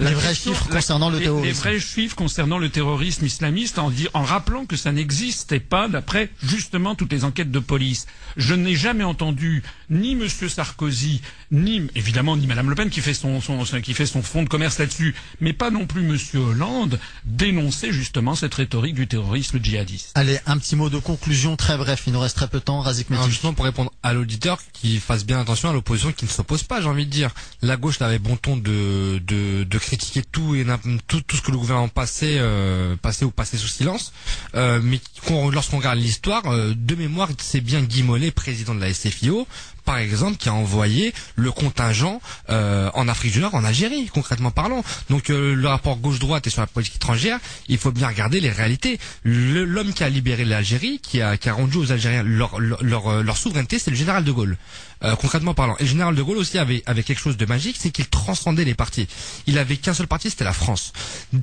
[0.00, 1.46] Les vrais chiffres concernant le terrorisme.
[1.46, 3.90] Les vrais chiffres concernant le terrorisme islamiste en,
[4.22, 8.06] rappelant que ça n'existait pas d'après justement toutes les enquêtes de police.
[8.36, 11.20] Je n'ai jamais entendu ni Monsieur Sarkozy,
[11.50, 14.48] ni évidemment ni Madame Le Pen qui fait son, son- qui fait son fonds de
[14.48, 20.12] commerce là-dessus, mais pas non plus Monsieur Hollande dénoncer justement cette rhétorique du terrorisme djihadiste.
[20.14, 22.02] Allez, un petit mot de conclusion très bref.
[22.06, 22.80] Il nous reste très peu de temps.
[22.80, 26.62] Razik justement pour répondre à l'auditeur qui fasse bien attention à l'opposition qui ne s'oppose
[26.62, 27.30] pas j'ai envie de dire
[27.62, 30.66] la gauche avait bon ton de, de, de critiquer tout et
[31.06, 34.12] tout, tout ce que le gouvernement passait euh, passait ou passait sous silence
[34.54, 38.80] euh, mais qu'on- lorsqu'on regarde l'histoire euh, de mémoire c'est bien Guy Mollet président de
[38.80, 39.46] la SFIO
[39.84, 42.20] par exemple, qui a envoyé le contingent
[42.50, 44.84] euh, en Afrique du Nord, en Algérie, concrètement parlant.
[45.08, 48.50] Donc euh, le rapport gauche-droite et sur la politique étrangère, il faut bien regarder les
[48.50, 48.98] réalités.
[49.24, 53.78] L'homme qui a libéré l'Algérie, qui a, qui a rendu aux Algériens leur, leur souveraineté,
[53.78, 54.58] c'est le général de Gaulle.
[55.04, 55.76] Euh, concrètement parlant.
[55.78, 58.64] Et le général de Gaulle aussi avait, avait quelque chose de magique, c'est qu'il transcendait
[58.64, 59.06] les partis.
[59.46, 60.92] Il avait qu'un seul parti, c'était la France.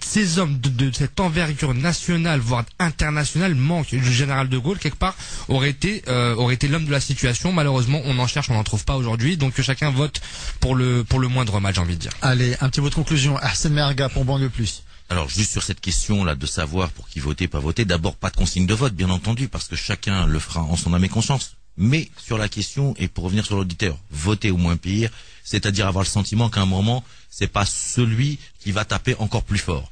[0.04, 3.94] Ces hommes de, de cette envergure nationale, voire internationale, manquent.
[3.94, 5.16] Le général de Gaulle, quelque part,
[5.48, 7.52] aurait été, euh, aurait été l'homme de la situation.
[7.54, 9.38] Malheureusement, on enchaîne cherche, on n'en trouve pas aujourd'hui.
[9.38, 10.22] Donc que chacun vote
[10.60, 12.12] pour le pour le moindre mal, j'ai envie de dire.
[12.22, 13.38] Allez, un petit mot de conclusion.
[13.38, 14.84] Arsène Merga pour Banlieue Plus.
[15.10, 18.30] Alors juste sur cette question là de savoir pour qui voter, pas voter, d'abord pas
[18.30, 21.10] de consigne de vote, bien entendu, parce que chacun le fera en son âme et
[21.10, 21.56] conscience.
[21.78, 25.12] Mais sur la question, et pour revenir sur l'auditeur, voter au moins pire,
[25.44, 29.58] c'est-à-dire avoir le sentiment qu'à un moment, c'est pas celui qui va taper encore plus
[29.60, 29.92] fort.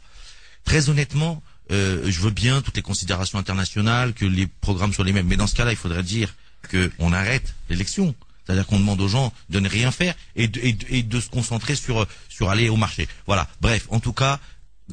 [0.63, 5.11] Très honnêtement, euh, je veux bien toutes les considérations internationales, que les programmes soient les
[5.11, 6.33] mêmes, mais dans ce cas-là, il faudrait dire
[6.69, 8.15] qu'on arrête l'élection.
[8.45, 12.49] C'est-à-dire qu'on demande aux gens de ne rien faire et de, se concentrer sur sur
[12.49, 13.07] aller au marché.
[13.25, 13.47] Voilà.
[13.61, 14.39] Bref, en tout cas,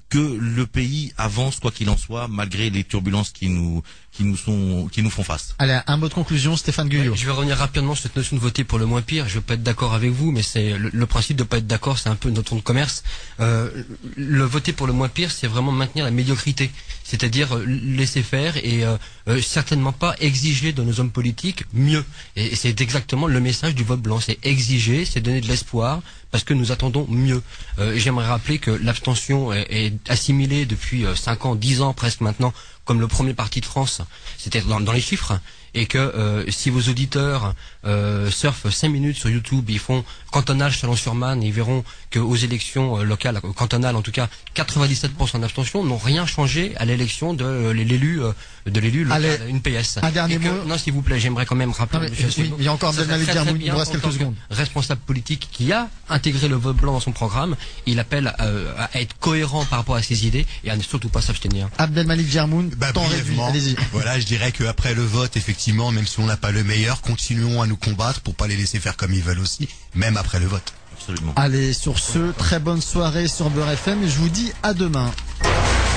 [0.09, 4.37] que le pays avance quoi qu'il en soit, malgré les turbulences qui nous qui nous
[4.37, 5.55] sont qui nous font face.
[5.59, 7.15] Allez, un mot de conclusion, Stéphane Guyot.
[7.15, 9.29] Je vais revenir rapidement sur cette notion de voter pour le moins pire.
[9.29, 11.67] Je vais pas être d'accord avec vous, mais c'est le, le principe de pas être
[11.67, 13.03] d'accord, c'est un peu notre ton de commerce.
[13.39, 13.71] Euh,
[14.17, 16.71] le voter pour le moins pire, c'est vraiment maintenir la médiocrité,
[17.05, 18.97] c'est-à-dire euh, laisser faire et euh,
[19.29, 22.05] euh, certainement pas exiger de nos hommes politiques mieux.
[22.37, 26.01] Et c'est exactement le message du vote blanc, c'est exiger, c'est donner de l'espoir
[26.31, 27.43] parce que nous attendons mieux.
[27.79, 32.21] Euh, J'aimerais rappeler que l'abstention est, est assimilée depuis euh, 5 ans, 10 ans presque
[32.21, 32.53] maintenant
[32.91, 34.03] comme le premier parti de France,
[34.37, 35.39] c'était dans, les chiffres,
[35.75, 37.55] et que euh, si vos auditeurs
[37.87, 41.83] euh, surfent 5 minutes sur YouTube, ils font cantonal Chalon-sur-Marne, ils verront
[42.13, 46.85] qu'aux élections euh, locales, euh, cantonales en tout cas, 97% d'abstention n'ont rien changé à
[46.85, 48.33] l'élection de euh, l'élu euh,
[48.67, 49.99] de l'élu local, Allez, une PS.
[50.03, 50.65] un dernier que- mot.
[50.67, 51.99] Non, s'il vous plaît, j'aimerais quand même rappeler.
[52.01, 54.35] Non, mais, Monsieur oui, il y a encore ça Abdelmalik très il reste quelques secondes.
[54.51, 59.01] Responsable politique qui a intégré le vote blanc dans son programme, il appelle euh, à
[59.01, 61.69] être cohérent par rapport à ses idées et à ne surtout pas s'abstenir.
[61.79, 63.41] Abdelmalik Jarmoun, Bah, temps réduit.
[63.41, 63.77] Allez-y.
[63.93, 67.63] voilà, je dirais qu'après le vote, effectivement, même si on n'a pas le meilleur, continuons
[67.63, 70.47] à nous combattre pour pas les laisser faire comme ils veulent aussi, même après le
[70.47, 70.75] vote.
[70.93, 71.33] Absolument.
[71.37, 75.11] Allez, sur ce, très bonne soirée sur Beurre FM et je vous dis à demain.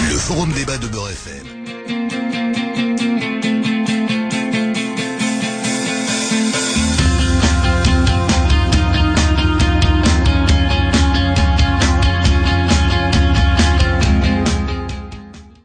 [0.10, 1.63] Le forum débat de Beurre FM.